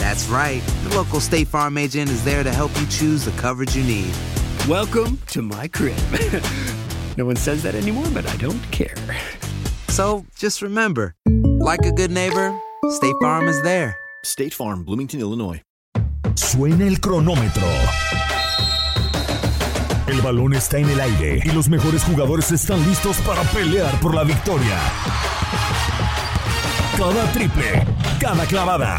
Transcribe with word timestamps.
That's 0.00 0.26
right. 0.28 0.62
The 0.84 0.96
local 0.96 1.20
State 1.20 1.46
Farm 1.46 1.76
agent 1.76 2.08
is 2.08 2.24
there 2.24 2.42
to 2.42 2.50
help 2.50 2.70
you 2.80 2.86
choose 2.86 3.22
the 3.26 3.32
coverage 3.32 3.76
you 3.76 3.84
need. 3.84 4.12
Welcome 4.66 5.18
to 5.28 5.42
my 5.42 5.68
crib. 5.68 5.98
no 7.18 7.26
one 7.26 7.36
says 7.36 7.62
that 7.64 7.74
anymore, 7.74 8.06
but 8.14 8.26
I 8.26 8.34
don't 8.38 8.62
care. 8.70 8.96
So 9.88 10.24
just 10.36 10.62
remember, 10.62 11.14
like 11.26 11.84
a 11.84 11.92
good 11.92 12.10
neighbor, 12.10 12.58
State 12.88 13.14
Farm 13.20 13.46
is 13.46 13.60
there. 13.60 13.94
State 14.24 14.54
Farm, 14.54 14.84
Bloomington, 14.84 15.20
Illinois. 15.20 15.60
Suena 16.34 16.86
el 16.86 16.98
cronómetro. 17.00 17.68
El 20.06 20.22
balón 20.22 20.54
está 20.54 20.78
en 20.78 20.88
el 20.88 20.98
aire 20.98 21.42
y 21.44 21.50
los 21.50 21.68
mejores 21.68 22.04
jugadores 22.04 22.50
están 22.52 22.84
listos 22.86 23.18
para 23.18 23.42
pelear 23.52 24.00
por 24.00 24.14
la 24.14 24.24
victoria. 24.24 24.78
Cada 26.96 27.32
triple, 27.32 27.86
cada 28.18 28.44
clavada, 28.46 28.98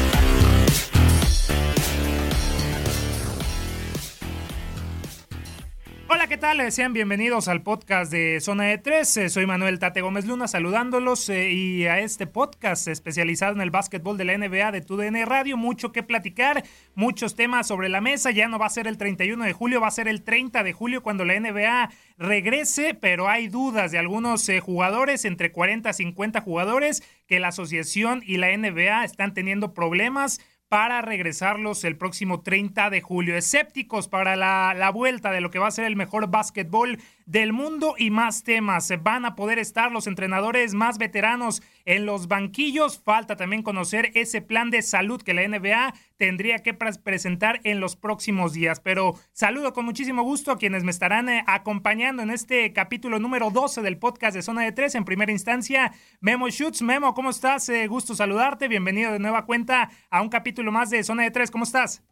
Tal? 6.41 6.59
Eh, 6.59 6.71
Sean 6.71 6.91
bienvenidos 6.91 7.47
al 7.47 7.61
podcast 7.61 8.11
de 8.11 8.39
Zona 8.41 8.63
de 8.63 8.79
Tres. 8.79 9.15
Eh, 9.15 9.29
Soy 9.29 9.45
Manuel 9.45 9.77
Tate 9.77 10.01
Gómez 10.01 10.25
Luna 10.25 10.47
saludándolos 10.47 11.29
eh, 11.29 11.51
y 11.51 11.85
a 11.85 11.99
este 11.99 12.25
podcast 12.25 12.87
especializado 12.87 13.53
en 13.53 13.61
el 13.61 13.69
básquetbol 13.69 14.17
de 14.17 14.25
la 14.25 14.35
NBA 14.35 14.71
de 14.71 14.81
TUDN 14.81 15.23
Radio. 15.27 15.55
Mucho 15.55 15.91
que 15.91 16.01
platicar, 16.01 16.63
muchos 16.95 17.35
temas 17.35 17.67
sobre 17.67 17.89
la 17.89 18.01
mesa. 18.01 18.31
Ya 18.31 18.47
no 18.47 18.57
va 18.57 18.65
a 18.65 18.71
ser 18.71 18.87
el 18.87 18.97
31 18.97 19.45
de 19.45 19.53
julio, 19.53 19.81
va 19.81 19.89
a 19.89 19.91
ser 19.91 20.07
el 20.07 20.23
30 20.23 20.63
de 20.63 20.73
julio 20.73 21.03
cuando 21.03 21.25
la 21.25 21.39
NBA 21.39 21.91
regrese, 22.17 22.95
pero 22.95 23.29
hay 23.29 23.47
dudas 23.47 23.91
de 23.91 23.99
algunos 23.99 24.49
jugadores, 24.61 25.25
entre 25.25 25.51
40 25.51 25.91
a 25.91 25.93
50 25.93 26.41
jugadores, 26.41 27.03
que 27.27 27.39
la 27.39 27.49
asociación 27.49 28.23
y 28.25 28.37
la 28.37 28.57
NBA 28.57 29.03
están 29.03 29.35
teniendo 29.35 29.75
problemas 29.75 30.39
para 30.71 31.01
regresarlos 31.01 31.83
el 31.83 31.97
próximo 31.97 32.43
30 32.43 32.89
de 32.89 33.01
julio. 33.01 33.35
Escépticos 33.35 34.07
para 34.07 34.37
la, 34.37 34.73
la, 34.73 34.89
vuelta 34.89 35.29
de 35.29 35.41
lo 35.41 35.51
que 35.51 35.59
va 35.59 35.67
a 35.67 35.71
ser 35.71 35.83
el 35.83 35.97
mejor 35.97 36.31
básquetbol 36.31 36.97
del 37.25 37.53
mundo 37.53 37.95
y 37.97 38.09
más 38.09 38.43
temas. 38.43 38.91
Van 39.01 39.25
a 39.25 39.35
poder 39.35 39.59
estar 39.59 39.91
los 39.91 40.07
entrenadores 40.07 40.73
más 40.73 40.97
veteranos 40.97 41.61
en 41.85 42.05
los 42.05 42.27
banquillos. 42.27 42.99
Falta 42.99 43.35
también 43.35 43.63
conocer 43.63 44.11
ese 44.15 44.41
plan 44.41 44.69
de 44.69 44.81
salud 44.81 45.21
que 45.21 45.33
la 45.33 45.47
NBA 45.47 45.93
tendría 46.17 46.59
que 46.59 46.73
pre 46.73 46.91
presentar 47.03 47.61
en 47.63 47.79
los 47.79 47.95
próximos 47.95 48.53
días. 48.53 48.79
Pero 48.79 49.15
saludo 49.33 49.73
con 49.73 49.85
muchísimo 49.85 50.23
gusto 50.23 50.51
a 50.51 50.57
quienes 50.57 50.83
me 50.83 50.91
estarán 50.91 51.29
eh, 51.29 51.43
acompañando 51.47 52.21
en 52.21 52.29
este 52.29 52.73
capítulo 52.73 53.19
número 53.19 53.49
12 53.49 53.81
del 53.81 53.97
podcast 53.97 54.35
de 54.35 54.41
Zona 54.41 54.63
de 54.63 54.71
Tres. 54.71 54.95
En 54.95 55.05
primera 55.05 55.31
instancia, 55.31 55.93
Memo 56.19 56.49
Schutz. 56.49 56.81
Memo, 56.81 57.13
¿cómo 57.13 57.29
estás? 57.29 57.67
Eh, 57.69 57.87
gusto 57.87 58.15
saludarte. 58.15 58.67
Bienvenido 58.67 59.11
de 59.11 59.19
nueva 59.19 59.45
cuenta 59.45 59.89
a 60.09 60.21
un 60.21 60.29
capítulo 60.29 60.71
más 60.71 60.89
de 60.89 61.03
Zona 61.03 61.23
de 61.23 61.31
Tres. 61.31 61.51
¿Cómo 61.51 61.63
estás? 61.63 62.03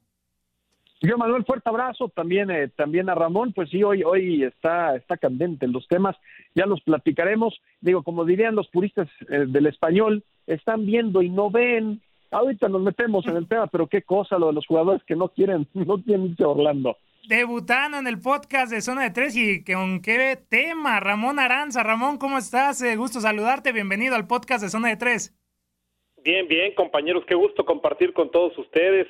Yo, 1.02 1.18
Manuel, 1.18 1.46
fuerte 1.46 1.70
abrazo 1.70 2.10
también, 2.10 2.52
eh, 2.52 2.68
también 2.76 3.10
a 3.10 3.16
Ramón. 3.16 3.54
Pues 3.54 3.70
sí, 3.70 3.82
hoy, 3.84 4.04
hoy 4.04 4.44
está, 4.44 4.98
está 4.98 5.16
candente 5.16 5.66
los 5.68 5.88
temas. 5.88 6.18
Ya 6.56 6.66
los 6.66 6.82
platicaremos. 6.82 7.58
Digo, 7.80 8.04
como 8.04 8.26
dirían 8.26 8.56
los 8.56 8.68
puristas 8.68 9.08
eh, 9.30 9.46
del 9.48 9.68
español, 9.68 10.26
están 10.46 10.86
viendo 10.86 11.22
y 11.22 11.30
no 11.30 11.50
ven. 11.50 12.02
Ahorita 12.32 12.68
nos 12.68 12.82
metemos 12.82 13.26
en 13.28 13.38
el 13.38 13.48
tema, 13.48 13.68
pero 13.68 13.88
qué 13.88 14.02
cosa 14.02 14.38
lo 14.38 14.48
de 14.48 14.54
los 14.54 14.68
jugadores 14.68 15.02
que 15.06 15.16
no 15.16 15.30
quieren, 15.30 15.68
no 15.74 16.04
quieren 16.04 16.26
irse 16.26 16.44
a 16.44 16.50
Orlando. 16.50 16.98
Debutando 17.30 17.98
en 17.98 18.08
el 18.08 18.20
podcast 18.20 18.72
de 18.72 18.82
Zona 18.82 19.04
de 19.04 19.12
Tres 19.12 19.38
y 19.38 19.64
con 19.64 20.02
qué 20.02 20.38
tema, 20.50 21.00
Ramón 21.00 21.40
Aranza. 21.40 21.82
Ramón, 21.82 22.18
¿cómo 22.18 22.38
estás? 22.38 22.82
Eh, 22.82 22.98
gusto 22.98 23.22
saludarte. 23.22 23.72
Bienvenido 23.72 24.16
al 24.16 24.28
podcast 24.28 24.64
de 24.64 24.70
Zona 24.70 24.90
de 24.90 24.98
Tres. 24.98 25.34
Bien, 26.26 26.46
bien, 26.50 26.74
compañeros, 26.76 27.24
qué 27.26 27.36
gusto 27.36 27.64
compartir 27.64 28.12
con 28.12 28.30
todos 28.32 28.58
ustedes 28.58 29.08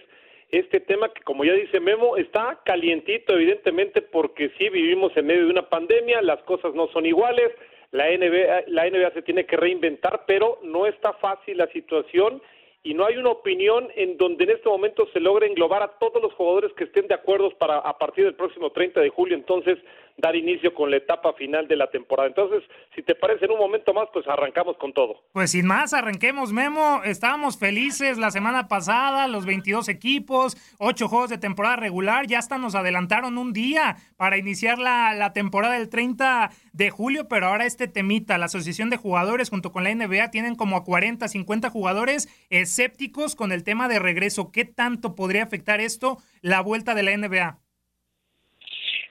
este 0.51 0.79
tema 0.79 1.13
que, 1.13 1.21
como 1.21 1.45
ya 1.45 1.53
dice 1.53 1.79
Memo, 1.79 2.17
está 2.17 2.59
calientito, 2.65 3.33
evidentemente, 3.33 4.01
porque 4.01 4.51
sí 4.57 4.69
vivimos 4.69 5.15
en 5.15 5.27
medio 5.27 5.45
de 5.45 5.51
una 5.51 5.69
pandemia, 5.69 6.21
las 6.21 6.41
cosas 6.43 6.73
no 6.73 6.87
son 6.87 7.05
iguales, 7.05 7.51
la 7.91 8.05
NBA, 8.05 8.63
la 8.67 8.89
NBA 8.89 9.11
se 9.11 9.21
tiene 9.21 9.45
que 9.45 9.57
reinventar, 9.57 10.23
pero 10.27 10.59
no 10.63 10.85
está 10.85 11.13
fácil 11.13 11.57
la 11.57 11.67
situación 11.67 12.41
y 12.89 12.95
no 12.95 13.05
hay 13.05 13.17
una 13.17 13.29
opinión 13.29 13.87
en 13.95 14.17
donde 14.17 14.45
en 14.45 14.49
este 14.49 14.67
momento 14.67 15.07
se 15.13 15.19
logre 15.19 15.45
englobar 15.45 15.83
a 15.83 15.99
todos 15.99 16.19
los 16.23 16.33
jugadores 16.33 16.71
que 16.75 16.85
estén 16.85 17.07
de 17.07 17.13
acuerdo 17.13 17.55
para 17.55 17.77
a 17.77 17.99
partir 17.99 18.25
del 18.25 18.33
próximo 18.33 18.71
30 18.71 18.99
de 19.01 19.09
julio 19.09 19.35
entonces 19.35 19.77
dar 20.19 20.35
inicio 20.35 20.73
con 20.73 20.91
la 20.91 20.97
etapa 20.97 21.33
final 21.33 21.67
de 21.67 21.75
la 21.75 21.89
temporada. 21.89 22.27
Entonces, 22.27 22.63
si 22.95 23.03
te 23.03 23.15
parece 23.15 23.45
en 23.45 23.51
un 23.51 23.59
momento 23.59 23.93
más, 23.93 24.07
pues 24.13 24.27
arrancamos 24.27 24.77
con 24.77 24.93
todo. 24.93 25.23
Pues 25.31 25.51
sin 25.51 25.65
más, 25.65 25.93
arranquemos, 25.93 26.51
Memo. 26.51 27.01
Estábamos 27.05 27.57
felices 27.57 28.17
la 28.17 28.31
semana 28.31 28.67
pasada, 28.67 29.27
los 29.27 29.45
22 29.45 29.87
equipos, 29.89 30.57
8 30.79 31.07
juegos 31.07 31.29
de 31.29 31.37
temporada 31.37 31.77
regular, 31.77 32.27
ya 32.27 32.39
hasta 32.39 32.57
nos 32.57 32.75
adelantaron 32.75 33.37
un 33.37 33.53
día 33.53 33.97
para 34.17 34.37
iniciar 34.37 34.77
la, 34.77 35.13
la 35.13 35.33
temporada 35.33 35.75
del 35.75 35.89
30 35.89 36.49
de 36.79 36.91
julio, 36.91 37.27
pero 37.27 37.47
ahora 37.47 37.65
este 37.65 37.89
temita, 37.89 38.37
la 38.37 38.45
Asociación 38.45 38.89
de 38.89 38.95
Jugadores 38.95 39.49
junto 39.49 39.73
con 39.73 39.83
la 39.83 39.93
NBA 39.93 40.31
tienen 40.31 40.55
como 40.55 40.77
a 40.77 40.85
40, 40.85 41.27
50 41.27 41.69
jugadores 41.69 42.29
escépticos 42.49 43.35
con 43.35 43.51
el 43.51 43.65
tema 43.65 43.89
de 43.89 43.99
regreso. 43.99 44.49
¿Qué 44.53 44.63
tanto 44.63 45.13
podría 45.13 45.43
afectar 45.43 45.81
esto 45.81 46.19
la 46.41 46.61
vuelta 46.61 46.95
de 46.95 47.03
la 47.03 47.17
NBA? 47.17 47.59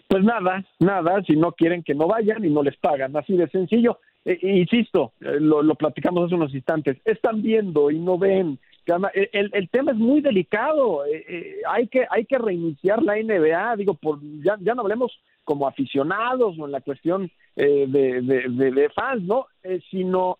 Pues 0.09 0.25
nada, 0.25 0.65
nada, 0.81 1.23
si 1.27 1.37
no 1.37 1.53
quieren 1.53 1.83
que 1.83 1.95
no 1.95 2.07
vayan 2.07 2.43
y 2.43 2.49
no 2.49 2.63
les 2.63 2.77
pagan, 2.79 3.15
así 3.15 3.37
de 3.37 3.47
sencillo. 3.51 3.99
Eh, 4.25 4.39
insisto, 4.43 5.13
eh, 5.21 5.37
lo, 5.39 5.63
lo, 5.63 5.75
platicamos 5.75 6.25
hace 6.25 6.37
unos 6.37 6.55
instantes, 6.55 6.97
están 7.05 7.43
viendo 7.43 7.91
y 7.91 7.99
no 7.99 8.17
ven. 8.17 8.59
El, 9.13 9.29
el, 9.35 9.51
el 9.53 9.69
tema 9.69 9.93
es 9.93 9.99
muy 9.99 10.23
delicado, 10.23 11.05
eh, 11.05 11.57
hay, 11.69 11.89
que, 11.89 12.07
hay 12.09 12.25
que 12.25 12.39
reiniciar 12.39 13.03
la 13.03 13.17
NBA, 13.17 13.77
digo, 13.77 13.93
por, 13.93 14.21
ya, 14.43 14.57
ya 14.63 14.75
no 14.75 14.81
hablemos 14.81 15.13
como 15.49 15.67
aficionados 15.67 16.59
o 16.59 16.67
en 16.67 16.73
la 16.73 16.83
cuestión 16.83 17.31
de, 17.57 17.87
de, 17.87 18.71
de, 18.71 18.89
fans, 18.91 19.23
¿no? 19.23 19.47
sino 19.91 20.39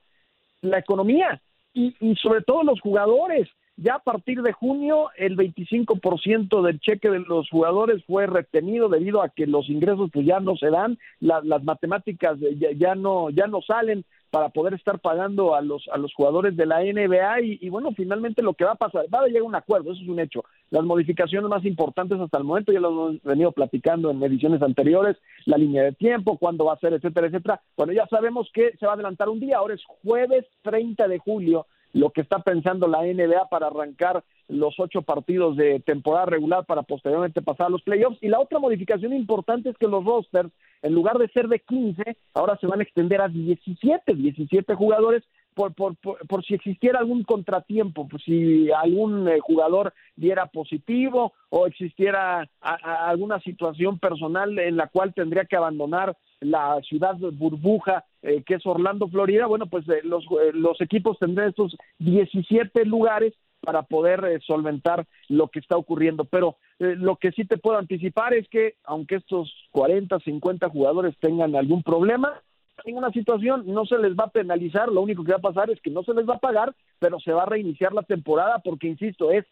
la 0.61 0.79
economía 0.81 1.41
y, 1.73 1.97
y 1.99 2.15
sobre 2.17 2.43
todo 2.43 2.63
los 2.63 2.79
jugadores. 2.83 3.49
Ya 3.79 3.95
a 3.95 3.99
partir 4.01 4.43
de 4.43 4.53
junio, 4.53 5.09
el 5.17 5.35
25% 5.35 6.61
del 6.63 6.79
cheque 6.81 7.09
de 7.09 7.21
los 7.21 7.49
jugadores 7.49 8.05
fue 8.05 8.27
retenido 8.27 8.91
debido 8.91 9.23
a 9.23 9.31
que 9.31 9.47
los 9.47 9.71
ingresos 9.71 10.11
pues 10.13 10.27
ya 10.27 10.41
no 10.41 10.57
se 10.57 10.69
dan, 10.69 10.99
las 11.21 11.65
matemáticas 11.65 12.39
ya, 12.59 12.73
ya, 12.73 12.95
no 12.95 13.31
ya 13.31 13.47
no 13.47 13.63
salen 13.63 14.05
para 14.31 14.51
poder 14.51 14.75
estar 14.75 14.99
pagando 14.99 15.55
a 15.55 15.63
los 15.63 15.89
a 15.93 15.99
los 15.99 16.13
jugadores 16.15 16.57
de 16.57 16.67
la 16.67 16.81
NBA 16.81 17.41
y, 17.41 17.59
y, 17.61 17.69
bueno 17.71 17.93
finalmente 17.97 18.43
lo 18.43 18.55
que 18.55 18.65
va 18.65 18.73
a 18.73 18.77
pasar 18.77 19.07
va 19.13 19.21
a 19.21 19.27
llegar 19.27 19.43
a 19.43 19.47
un 19.47 19.55
acuerdo 19.55 19.93
eso 19.93 20.03
es 20.03 20.09
un 20.09 20.21
hecho. 20.21 20.45
Las 20.71 20.85
modificaciones 20.85 21.49
más 21.49 21.65
importantes 21.65 22.21
hasta 22.21 22.39
el 22.39 22.45
momento 22.45 22.73
ya 22.73 22.81
lo 22.81 22.91
hemos 22.91 23.23
venido 23.23 23.53
platicando 23.53 24.11
en 24.11 24.23
ediciones 24.23 24.63
anteriores 24.63 25.17
la 25.47 25.57
línea 25.57 25.85
de 25.85 25.93
tiempo 25.93 26.39
cuándo 26.39 26.67
va 26.67 26.75
a 26.75 26.79
ser 26.79 26.93
etcétera 26.93 27.29
etcétera. 27.29 27.61
Bueno 27.77 27.93
ya 27.93 28.07
sabemos 28.07 28.51
que 28.53 28.77
se 28.79 28.87
va 28.87 28.93
a 28.93 28.95
adelantar 28.95 29.29
un 29.29 29.41
día 29.41 29.59
ahora 29.59 29.75
es 29.75 29.85
jueves 30.03 30.45
30 30.63 31.09
de 31.09 31.19
julio 31.19 31.67
lo 31.93 32.11
que 32.11 32.21
está 32.21 32.41
pensando 32.41 32.87
la 32.87 33.03
NBA 33.03 33.49
para 33.49 33.69
arrancar 33.69 34.23
los 34.49 34.79
ocho 34.79 35.03
partidos 35.03 35.57
de 35.57 35.81
temporada 35.81 36.27
regular 36.27 36.65
para 36.65 36.83
posteriormente 36.83 37.43
pasar 37.43 37.67
a 37.67 37.71
los 37.71 37.83
playoffs. 37.83 38.19
Y 38.23 38.29
la 38.29 38.41
otra 38.41 38.59
modificación 38.59 39.13
importante 39.13 39.71
es 39.71 39.77
que 39.77 39.87
los 39.87 40.05
rosters, 40.05 40.51
en 40.83 40.95
lugar 40.95 41.19
de 41.19 41.29
ser 41.29 41.49
de 41.49 41.61
15, 41.61 42.17
ahora 42.35 42.57
se 42.61 42.67
van 42.67 42.81
a 42.81 42.83
extender 42.83 43.21
a 43.21 43.29
17, 43.29 44.15
17 44.15 44.75
jugadores 44.75 45.23
por, 45.59 45.75
por, 45.75 45.97
por, 45.97 46.25
por 46.29 46.45
si 46.45 46.55
existiera 46.55 47.01
algún 47.01 47.25
contratiempo, 47.25 48.07
por 48.07 48.23
si 48.23 48.71
algún 48.71 49.29
eh, 49.29 49.41
jugador 49.41 49.93
diera 50.15 50.47
positivo 50.47 51.33
o 51.51 51.67
existiera 51.67 52.49
alguna 52.61 53.41
situación 53.41 53.99
personal 53.99 54.57
en 54.61 54.77
la 54.77 54.87
cual 54.87 55.13
tendría 55.15 55.47
que 55.47 55.57
abandonar 55.57 56.17
la 56.39 56.81
ciudad 56.83 57.17
burbuja 57.33 58.05
eh, 58.23 58.45
que 58.47 58.55
es 58.55 58.67
Orlando, 58.67 59.09
Florida, 59.09 59.47
bueno, 59.47 59.67
pues 59.67 59.89
eh, 59.89 60.01
los, 60.05 60.25
eh, 60.27 60.53
los 60.53 60.81
equipos 60.81 61.19
tendrán 61.19 61.49
estos 61.49 61.77
17 61.99 62.85
lugares 62.85 63.35
para 63.61 63.83
poder 63.83 64.25
eh, 64.25 64.39
solventar 64.47 65.07
lo 65.29 65.49
que 65.49 65.59
está 65.59 65.77
ocurriendo. 65.77 66.25
Pero 66.25 66.57
lo 66.79 67.17
que 67.17 67.33
sí 67.33 67.45
te 67.45 67.59
puedo 67.59 67.77
anticipar 67.77 68.35
es 68.35 68.49
que 68.49 68.75
aunque 68.85 69.17
estos 69.17 69.53
40, 69.73 70.21
50 70.21 70.69
jugadores 70.69 71.17
tengan 71.19 71.57
algún 71.57 71.83
problema, 71.83 72.41
en 72.85 72.97
una 72.97 73.11
situación 73.11 73.65
no 73.67 73.85
se 73.87 73.99
les 73.99 74.15
va 74.15 74.25
a 74.25 74.31
penalizar, 74.31 74.89
lo 74.89 75.01
único 75.01 75.25
que 75.25 75.33
va 75.33 75.39
a 75.39 75.53
pasar 75.53 75.71
es 75.71 75.81
que 75.81 75.91
no 75.91 76.03
se 76.03 76.15
les 76.15 76.29
va 76.29 76.35
a 76.35 76.41
pagar, 76.41 76.75
pero 76.99 77.19
se 77.21 77.33
va 77.33 77.43
a 77.43 77.47
reiniciar 77.47 77.93
la 77.93 78.03
temporada 78.03 78.61
porque, 78.65 78.89
insisto, 78.89 79.31
es 79.31 79.45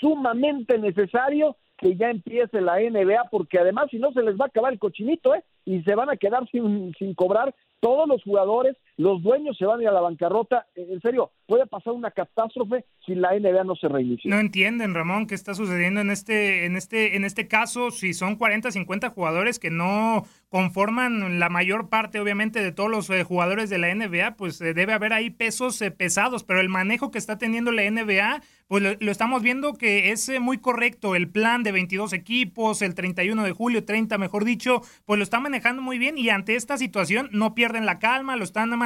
sumamente 0.00 0.78
necesario 0.78 1.56
que 1.76 1.96
ya 1.96 2.10
empiece 2.10 2.60
la 2.60 2.78
NBA 2.78 3.24
porque 3.30 3.58
además 3.58 3.86
si 3.90 3.98
no 3.98 4.12
se 4.12 4.22
les 4.22 4.36
va 4.36 4.44
a 4.44 4.48
acabar 4.48 4.72
el 4.72 4.78
cochinito, 4.78 5.34
¿eh? 5.34 5.42
Y 5.64 5.82
se 5.82 5.94
van 5.94 6.10
a 6.10 6.16
quedar 6.16 6.48
sin, 6.50 6.94
sin 6.98 7.14
cobrar 7.14 7.54
todos 7.80 8.08
los 8.08 8.22
jugadores, 8.22 8.76
los 8.96 9.22
dueños 9.22 9.56
se 9.56 9.66
van 9.66 9.84
a 9.84 9.88
a 9.88 9.92
la 9.92 10.00
bancarrota. 10.00 10.66
En 10.74 11.00
serio, 11.00 11.32
puede 11.46 11.66
pasar 11.66 11.92
una 11.92 12.10
catástrofe 12.10 12.84
si 13.04 13.14
la 13.14 13.38
NBA 13.38 13.64
no 13.64 13.74
se 13.74 13.88
reinicia. 13.88 14.30
No 14.30 14.38
entienden, 14.38 14.94
Ramón, 14.94 15.26
qué 15.26 15.34
está 15.34 15.54
sucediendo 15.54 16.00
en 16.00 16.10
este, 16.10 16.64
en 16.64 16.76
este, 16.76 17.16
en 17.16 17.24
este 17.24 17.48
caso, 17.48 17.90
si 17.90 18.14
son 18.14 18.36
40, 18.36 18.70
50 18.70 19.10
jugadores 19.10 19.58
que 19.58 19.70
no 19.70 20.24
conforman 20.48 21.38
la 21.40 21.48
mayor 21.48 21.88
parte, 21.88 22.20
obviamente, 22.20 22.62
de 22.62 22.72
todos 22.72 22.90
los 22.90 23.10
eh, 23.10 23.24
jugadores 23.24 23.68
de 23.68 23.78
la 23.78 23.92
NBA, 23.92 24.36
pues 24.36 24.60
eh, 24.60 24.72
debe 24.72 24.92
haber 24.92 25.12
ahí 25.12 25.30
pesos 25.30 25.80
eh, 25.82 25.90
pesados, 25.90 26.44
pero 26.44 26.60
el 26.60 26.68
manejo 26.68 27.10
que 27.10 27.18
está 27.18 27.36
teniendo 27.36 27.72
la 27.72 27.90
NBA, 27.90 28.40
pues 28.68 28.82
lo, 28.82 28.90
lo 28.98 29.10
estamos 29.10 29.42
viendo 29.42 29.74
que 29.74 30.12
es 30.12 30.28
eh, 30.28 30.40
muy 30.40 30.58
correcto. 30.58 31.16
El 31.16 31.28
plan 31.28 31.62
de 31.62 31.72
22 31.72 32.12
equipos, 32.12 32.80
el 32.82 32.94
31 32.94 33.42
de 33.42 33.52
julio, 33.52 33.84
30 33.84 34.16
mejor 34.18 34.44
dicho, 34.44 34.80
pues 35.04 35.18
lo 35.18 35.24
está 35.24 35.40
manejando 35.40 35.82
muy 35.82 35.98
bien 35.98 36.16
y 36.16 36.30
ante 36.30 36.54
esta 36.54 36.78
situación 36.78 37.28
no 37.32 37.54
pierden 37.54 37.84
la 37.84 37.98
calma, 37.98 38.36
lo 38.36 38.44
están 38.44 38.70
manejando 38.70 38.83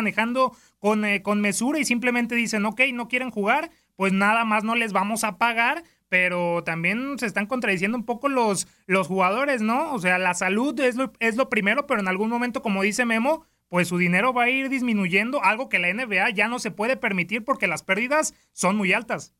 con, 0.78 1.04
eh, 1.04 1.22
con 1.22 1.40
mesura 1.40 1.78
y 1.78 1.84
simplemente 1.84 2.34
dicen, 2.34 2.64
ok, 2.66 2.80
no 2.92 3.08
quieren 3.08 3.30
jugar, 3.30 3.70
pues 3.96 4.12
nada 4.12 4.44
más 4.44 4.64
no 4.64 4.74
les 4.74 4.92
vamos 4.92 5.24
a 5.24 5.38
pagar, 5.38 5.82
pero 6.08 6.62
también 6.64 7.18
se 7.18 7.26
están 7.26 7.46
contradiciendo 7.46 7.96
un 7.96 8.04
poco 8.04 8.28
los, 8.28 8.68
los 8.86 9.06
jugadores, 9.06 9.60
¿no? 9.60 9.92
O 9.92 9.98
sea, 9.98 10.18
la 10.18 10.34
salud 10.34 10.78
es 10.80 10.96
lo, 10.96 11.12
es 11.20 11.36
lo 11.36 11.48
primero, 11.48 11.86
pero 11.86 12.00
en 12.00 12.08
algún 12.08 12.30
momento, 12.30 12.62
como 12.62 12.82
dice 12.82 13.04
Memo, 13.04 13.44
pues 13.68 13.88
su 13.88 13.98
dinero 13.98 14.32
va 14.32 14.44
a 14.44 14.50
ir 14.50 14.68
disminuyendo, 14.68 15.42
algo 15.42 15.68
que 15.68 15.78
la 15.78 15.92
NBA 15.92 16.30
ya 16.30 16.48
no 16.48 16.58
se 16.58 16.70
puede 16.70 16.96
permitir 16.96 17.44
porque 17.44 17.66
las 17.66 17.82
pérdidas 17.82 18.34
son 18.52 18.76
muy 18.76 18.92
altas. 18.92 19.34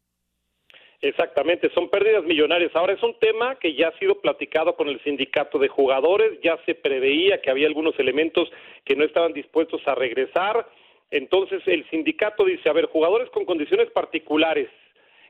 Exactamente, 1.01 1.71
son 1.75 1.89
pérdidas 1.91 2.25
millonarias. 2.25 2.75
Ahora 2.75 2.95
es 2.95 3.03
un 3.05 3.15
tema 3.21 3.55
que 3.57 3.75
ya 3.75 3.89
ha 3.89 3.99
sido 3.99 4.21
platicado 4.21 4.75
con 4.75 4.89
el 4.89 5.01
sindicato 5.05 5.59
de 5.59 5.69
jugadores, 5.69 6.41
ya 6.43 6.59
se 6.67 6.75
preveía 6.75 7.41
que 7.41 7.51
había 7.51 7.69
algunos 7.69 7.97
elementos 8.01 8.51
que 8.85 8.97
no 8.97 9.05
estaban 9.05 9.33
dispuestos 9.33 9.81
a 9.87 9.95
regresar. 9.95 10.67
Entonces 11.11 11.63
el 11.67 11.89
sindicato 11.91 12.45
dice, 12.45 12.69
a 12.69 12.73
ver, 12.73 12.87
jugadores 12.87 13.31
con 13.31 13.45
condiciones 13.45 13.91
particulares 13.91 14.69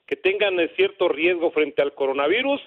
que 0.06 0.16
tengan 0.16 0.58
eh, 0.58 0.70
cierto 0.74 1.06
riesgo 1.08 1.50
frente 1.50 1.82
al 1.82 1.94
coronavirus, 1.94 2.60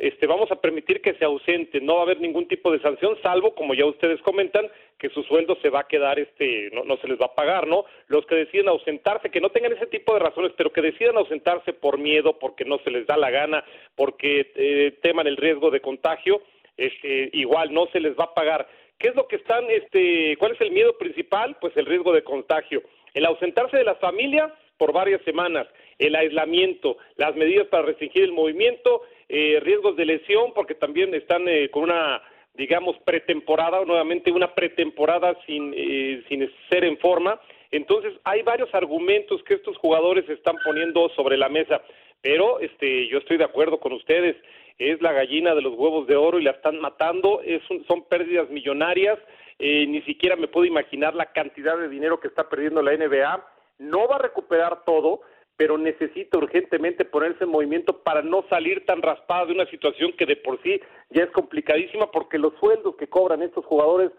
este, 0.00 0.26
vamos 0.26 0.50
a 0.50 0.60
permitir 0.60 1.02
que 1.02 1.12
se 1.14 1.26
ausenten, 1.26 1.84
no 1.84 1.96
va 1.96 2.00
a 2.00 2.02
haber 2.04 2.20
ningún 2.20 2.48
tipo 2.48 2.72
de 2.72 2.80
sanción, 2.80 3.18
salvo, 3.22 3.54
como 3.54 3.74
ya 3.74 3.84
ustedes 3.84 4.20
comentan, 4.22 4.66
que 4.98 5.10
su 5.10 5.22
sueldo 5.24 5.58
se 5.60 5.68
va 5.68 5.80
a 5.80 5.88
quedar, 5.88 6.18
este, 6.18 6.70
no, 6.72 6.84
no 6.84 6.96
se 6.96 7.06
les 7.06 7.20
va 7.20 7.26
a 7.26 7.34
pagar, 7.34 7.66
¿no? 7.66 7.84
Los 8.08 8.24
que 8.24 8.34
deciden 8.34 8.68
ausentarse, 8.68 9.30
que 9.30 9.42
no 9.42 9.50
tengan 9.50 9.72
ese 9.72 9.86
tipo 9.86 10.14
de 10.14 10.20
razones, 10.20 10.52
pero 10.56 10.72
que 10.72 10.80
decidan 10.80 11.18
ausentarse 11.18 11.74
por 11.74 11.98
miedo, 11.98 12.38
porque 12.38 12.64
no 12.64 12.78
se 12.78 12.90
les 12.90 13.06
da 13.06 13.18
la 13.18 13.30
gana, 13.30 13.62
porque 13.94 14.50
eh, 14.54 14.98
teman 15.02 15.26
el 15.26 15.36
riesgo 15.36 15.70
de 15.70 15.80
contagio, 15.80 16.40
este, 16.78 17.28
igual 17.34 17.74
no 17.74 17.86
se 17.92 18.00
les 18.00 18.16
va 18.16 18.24
a 18.24 18.34
pagar. 18.34 18.66
¿Qué 18.98 19.08
es 19.08 19.14
lo 19.14 19.28
que 19.28 19.36
están, 19.36 19.70
este, 19.70 20.34
cuál 20.38 20.52
es 20.52 20.60
el 20.62 20.70
miedo 20.70 20.96
principal? 20.96 21.58
Pues 21.60 21.76
el 21.76 21.84
riesgo 21.84 22.14
de 22.14 22.24
contagio. 22.24 22.82
El 23.12 23.26
ausentarse 23.26 23.76
de 23.76 23.84
la 23.84 23.96
familia 23.96 24.54
por 24.78 24.94
varias 24.94 25.20
semanas, 25.22 25.66
el 25.98 26.16
aislamiento, 26.16 26.96
las 27.16 27.36
medidas 27.36 27.66
para 27.66 27.82
restringir 27.82 28.24
el 28.24 28.32
movimiento, 28.32 29.02
eh, 29.30 29.60
riesgos 29.60 29.96
de 29.96 30.06
lesión, 30.06 30.52
porque 30.54 30.74
también 30.74 31.14
están 31.14 31.46
eh, 31.48 31.70
con 31.70 31.84
una, 31.84 32.20
digamos, 32.54 32.96
pretemporada, 33.04 33.84
nuevamente 33.84 34.32
una 34.32 34.54
pretemporada 34.54 35.36
sin, 35.46 35.72
eh, 35.76 36.22
sin 36.28 36.50
ser 36.68 36.84
en 36.84 36.98
forma. 36.98 37.40
Entonces, 37.70 38.12
hay 38.24 38.42
varios 38.42 38.74
argumentos 38.74 39.42
que 39.44 39.54
estos 39.54 39.76
jugadores 39.76 40.28
están 40.28 40.56
poniendo 40.64 41.08
sobre 41.10 41.36
la 41.36 41.48
mesa, 41.48 41.80
pero 42.20 42.58
este, 42.58 43.06
yo 43.06 43.18
estoy 43.18 43.36
de 43.36 43.44
acuerdo 43.44 43.78
con 43.78 43.92
ustedes, 43.92 44.36
es 44.78 45.00
la 45.00 45.12
gallina 45.12 45.54
de 45.54 45.62
los 45.62 45.74
huevos 45.74 46.08
de 46.08 46.16
oro 46.16 46.40
y 46.40 46.42
la 46.42 46.50
están 46.50 46.80
matando, 46.80 47.40
es 47.44 47.62
un, 47.70 47.86
son 47.86 48.02
pérdidas 48.08 48.50
millonarias, 48.50 49.18
eh, 49.60 49.86
ni 49.86 50.02
siquiera 50.02 50.34
me 50.34 50.48
puedo 50.48 50.64
imaginar 50.64 51.14
la 51.14 51.26
cantidad 51.26 51.78
de 51.78 51.88
dinero 51.88 52.18
que 52.18 52.28
está 52.28 52.48
perdiendo 52.48 52.82
la 52.82 52.96
NBA, 52.96 53.46
no 53.78 54.08
va 54.08 54.16
a 54.16 54.22
recuperar 54.22 54.84
todo, 54.84 55.20
pero 55.60 55.76
necesita 55.76 56.38
urgentemente 56.38 57.04
ponerse 57.04 57.44
en 57.44 57.50
movimiento 57.50 57.98
para 57.98 58.22
no 58.22 58.44
salir 58.48 58.86
tan 58.86 59.02
raspada 59.02 59.44
de 59.44 59.52
una 59.52 59.66
situación 59.66 60.14
que 60.16 60.24
de 60.24 60.36
por 60.36 60.58
sí 60.62 60.80
ya 61.10 61.24
es 61.24 61.30
complicadísima 61.32 62.10
porque 62.10 62.38
los 62.38 62.54
sueldos 62.58 62.96
que 62.96 63.08
cobran 63.08 63.42
estos 63.42 63.66
jugadores 63.66 64.10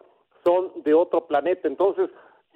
son 0.43 0.71
de 0.83 0.93
otro 0.93 1.25
planeta. 1.25 1.67
Entonces, 1.67 2.11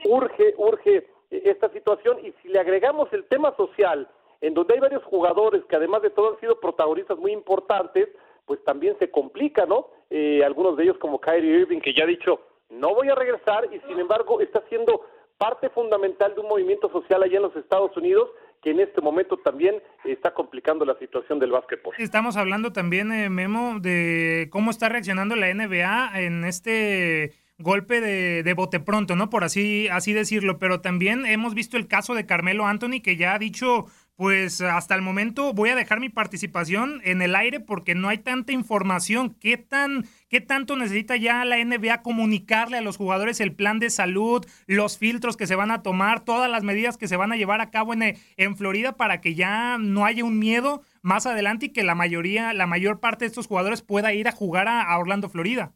urge, 0.08 0.54
urge 0.58 1.08
esta 1.32 1.68
situación 1.70 2.20
y 2.24 2.32
si 2.44 2.50
le 2.50 2.60
agregamos 2.60 3.12
el 3.12 3.26
tema 3.26 3.56
social, 3.56 4.08
en 4.42 4.54
donde 4.54 4.76
hay 4.76 4.80
varios 4.80 5.04
jugadores 5.06 5.66
que 5.66 5.78
además 5.78 6.04
de 6.04 6.12
todo 6.12 6.34
han 6.34 6.40
sido 6.40 6.60
protagonistas 6.60 7.18
muy 7.18 7.32
importantes, 7.32 8.08
pues 8.46 8.64
también 8.66 8.96
se 9.00 9.10
complica, 9.10 9.66
¿no? 9.66 9.88
Eh, 10.12 10.44
algunos 10.46 10.78
de 10.78 10.84
ellos 10.84 11.00
como 11.00 11.20
Kyrie 11.20 11.62
Irving 11.62 11.80
que 11.80 11.96
ya 11.96 12.04
ha 12.04 12.08
dicho 12.08 12.40
no 12.70 12.94
voy 12.94 13.10
a 13.10 13.16
regresar 13.16 13.68
y 13.74 13.80
sin 13.88 14.00
embargo 14.00 14.42
está 14.42 14.62
siendo 14.70 15.02
parte 15.38 15.70
fundamental 15.70 16.34
de 16.36 16.42
un 16.42 16.50
movimiento 16.50 16.90
social 16.90 17.24
allá 17.24 17.38
en 17.38 17.44
los 17.44 17.56
Estados 17.56 17.96
Unidos 17.98 18.30
que 18.66 18.72
en 18.72 18.80
este 18.80 19.00
momento 19.00 19.38
también 19.38 19.76
está 20.04 20.34
complicando 20.34 20.86
la 20.86 20.98
situación 20.98 21.38
del 21.38 21.52
básquetbol. 21.52 21.94
Estamos 22.00 22.36
hablando 22.36 22.74
también, 22.74 23.12
eh, 23.12 23.30
Memo, 23.30 23.80
de 23.80 24.48
cómo 24.50 24.72
está 24.72 24.90
reaccionando 24.90 25.36
la 25.36 25.54
NBA 25.54 26.20
en 26.20 26.44
este 26.46 27.34
golpe 27.60 28.02
de, 28.02 28.42
de, 28.42 28.54
bote 28.56 28.80
pronto, 28.80 29.16
¿no? 29.16 29.30
Por 29.30 29.44
así, 29.44 29.88
así 29.90 30.14
decirlo, 30.14 30.58
pero 30.58 30.82
también 30.82 31.28
hemos 31.28 31.54
visto 31.54 31.78
el 31.78 31.88
caso 31.88 32.16
de 32.16 32.26
Carmelo 32.26 32.66
Anthony 32.66 33.02
que 33.04 33.18
ya 33.18 33.36
ha 33.36 33.40
dicho 33.40 33.86
pues 34.16 34.62
hasta 34.62 34.96
el 34.96 35.02
momento 35.02 35.54
voy 35.54 35.70
a 35.70 35.76
dejar 35.76 36.00
mi 36.00 36.10
participación 36.10 37.02
en 37.04 37.22
el 37.22 37.36
aire 37.36 37.60
porque 37.60 37.96
no 37.96 38.08
hay 38.08 38.20
tanta 38.20 38.54
información. 38.54 39.36
¿Qué, 39.40 39.58
tan, 39.58 40.06
¿Qué 40.30 40.40
tanto 40.42 40.76
necesita 40.78 41.18
ya 41.18 41.44
la 41.44 41.64
NBA 41.64 42.02
comunicarle 42.02 42.78
a 42.78 42.82
los 42.82 42.98
jugadores 42.98 43.42
el 43.42 43.54
plan 43.54 43.80
de 43.80 43.90
salud, 43.90 44.46
los 44.68 44.98
filtros 44.98 45.36
que 45.36 45.48
se 45.48 45.56
van 45.56 45.72
a 45.72 45.82
tomar, 45.84 46.24
todas 46.24 46.50
las 46.50 46.64
medidas 46.64 46.98
que 46.98 47.08
se 47.08 47.18
van 47.18 47.34
a 47.34 47.38
llevar 47.38 47.60
a 47.60 47.72
cabo 47.72 47.94
en, 47.94 48.18
en 48.38 48.56
Florida 48.56 48.94
para 48.94 49.20
que 49.20 49.36
ya 49.36 49.78
no 49.78 50.06
haya 50.06 50.24
un 50.24 50.40
miedo 50.40 50.82
más 51.02 51.26
adelante 51.26 51.68
y 51.68 51.70
que 51.70 51.84
la 51.84 51.96
mayoría, 51.96 52.54
la 52.54 52.68
mayor 52.68 53.00
parte 53.00 53.26
de 53.26 53.30
estos 53.30 53.48
jugadores 53.48 53.82
pueda 53.82 54.14
ir 54.14 54.28
a 54.28 54.32
jugar 54.32 54.68
a, 54.68 54.82
a 54.82 54.98
Orlando, 54.98 55.30
Florida? 55.30 55.74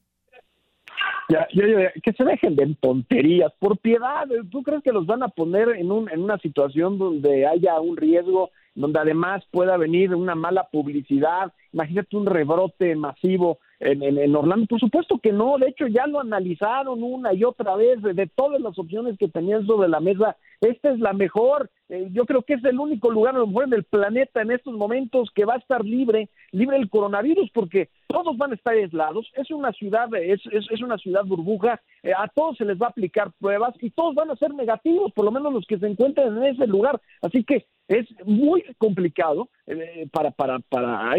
Ya, 1.30 1.48
ya, 1.54 1.68
ya, 1.68 1.92
que 2.02 2.12
se 2.14 2.24
dejen 2.24 2.56
de 2.56 2.76
tonterías, 2.82 3.54
por 3.60 3.78
piedad, 3.78 4.28
¿tú 4.50 4.64
crees 4.64 4.82
que 4.82 4.92
los 4.92 5.06
van 5.06 5.22
a 5.22 5.28
poner 5.28 5.70
en, 5.70 5.92
un, 5.92 6.10
en 6.10 6.24
una 6.24 6.40
situación 6.40 6.98
donde 6.98 7.46
haya 7.46 7.80
un 7.80 7.98
riesgo, 7.98 8.50
donde 8.74 9.00
además 9.00 9.44
pueda 9.52 9.78
venir 9.78 10.16
una 10.16 10.34
mala 10.34 10.70
publicidad 10.72 11.54
imagínate 11.74 12.18
un 12.18 12.26
rebrote 12.26 12.96
masivo 12.96 13.60
en, 13.80 14.04
en, 14.04 14.36
Orlando. 14.36 14.66
Por 14.68 14.80
supuesto 14.80 15.20
que 15.20 15.32
no, 15.32 15.58
de 15.58 15.68
hecho 15.70 15.88
ya 15.88 16.06
lo 16.08 16.20
analizaron 16.20 17.02
una 17.02 17.34
y 17.34 17.44
otra 17.44 17.76
vez, 17.76 18.02
de, 18.02 18.28
todas 18.28 18.62
las 18.62 18.78
opciones 18.78 19.18
que 19.18 19.30
tenían 19.30 19.66
sobre 19.66 19.88
la 19.88 20.00
mesa, 20.00 20.36
esta 20.62 20.92
es 20.92 21.00
la 21.00 21.14
mejor. 21.14 21.70
Eh, 21.88 22.10
yo 22.12 22.26
creo 22.26 22.44
que 22.44 22.54
es 22.56 22.64
el 22.66 22.80
único 22.80 23.10
lugar 23.10 23.36
a 23.36 23.40
lo 23.40 23.48
mejor 23.48 23.66
en 23.66 23.74
el 23.74 23.84
planeta 23.84 24.42
en 24.42 24.52
estos 24.52 24.74
momentos 24.74 25.30
que 25.34 25.46
va 25.46 25.56
a 25.56 25.58
estar 25.58 25.84
libre, 25.84 26.30
libre 26.52 26.78
del 26.78 26.90
coronavirus, 26.90 27.50
porque 27.52 27.90
todos 28.08 28.38
van 28.38 28.52
a 28.52 28.56
estar 28.56 28.74
aislados. 28.74 29.32
Es 29.36 29.50
una 29.50 29.72
ciudad, 29.72 30.14
es, 30.16 30.42
es, 30.52 30.82
una 30.82 30.98
ciudad 30.98 31.24
burbuja. 31.26 31.82
Eh, 32.04 32.12
a 32.16 32.28
todos 32.28 32.58
se 32.58 32.66
les 32.66 32.78
va 32.78 32.88
a 32.88 32.90
aplicar 32.90 33.32
pruebas 33.40 33.74
y 33.82 33.92
todos 33.92 34.14
van 34.14 34.30
a 34.30 34.36
ser 34.36 34.54
negativos, 34.54 35.14
por 35.14 35.26
lo 35.26 35.32
menos 35.32 35.54
los 35.54 35.66
que 35.66 35.80
se 35.80 35.88
encuentran 35.88 36.38
en 36.38 36.44
ese 36.44 36.68
lugar. 36.68 37.00
Así 37.22 37.44
que 37.44 37.66
es 37.88 38.08
muy 38.24 38.64
complicado 38.78 39.50
eh, 39.66 40.08
para, 40.12 40.32
para, 40.32 40.60
para 40.60 41.12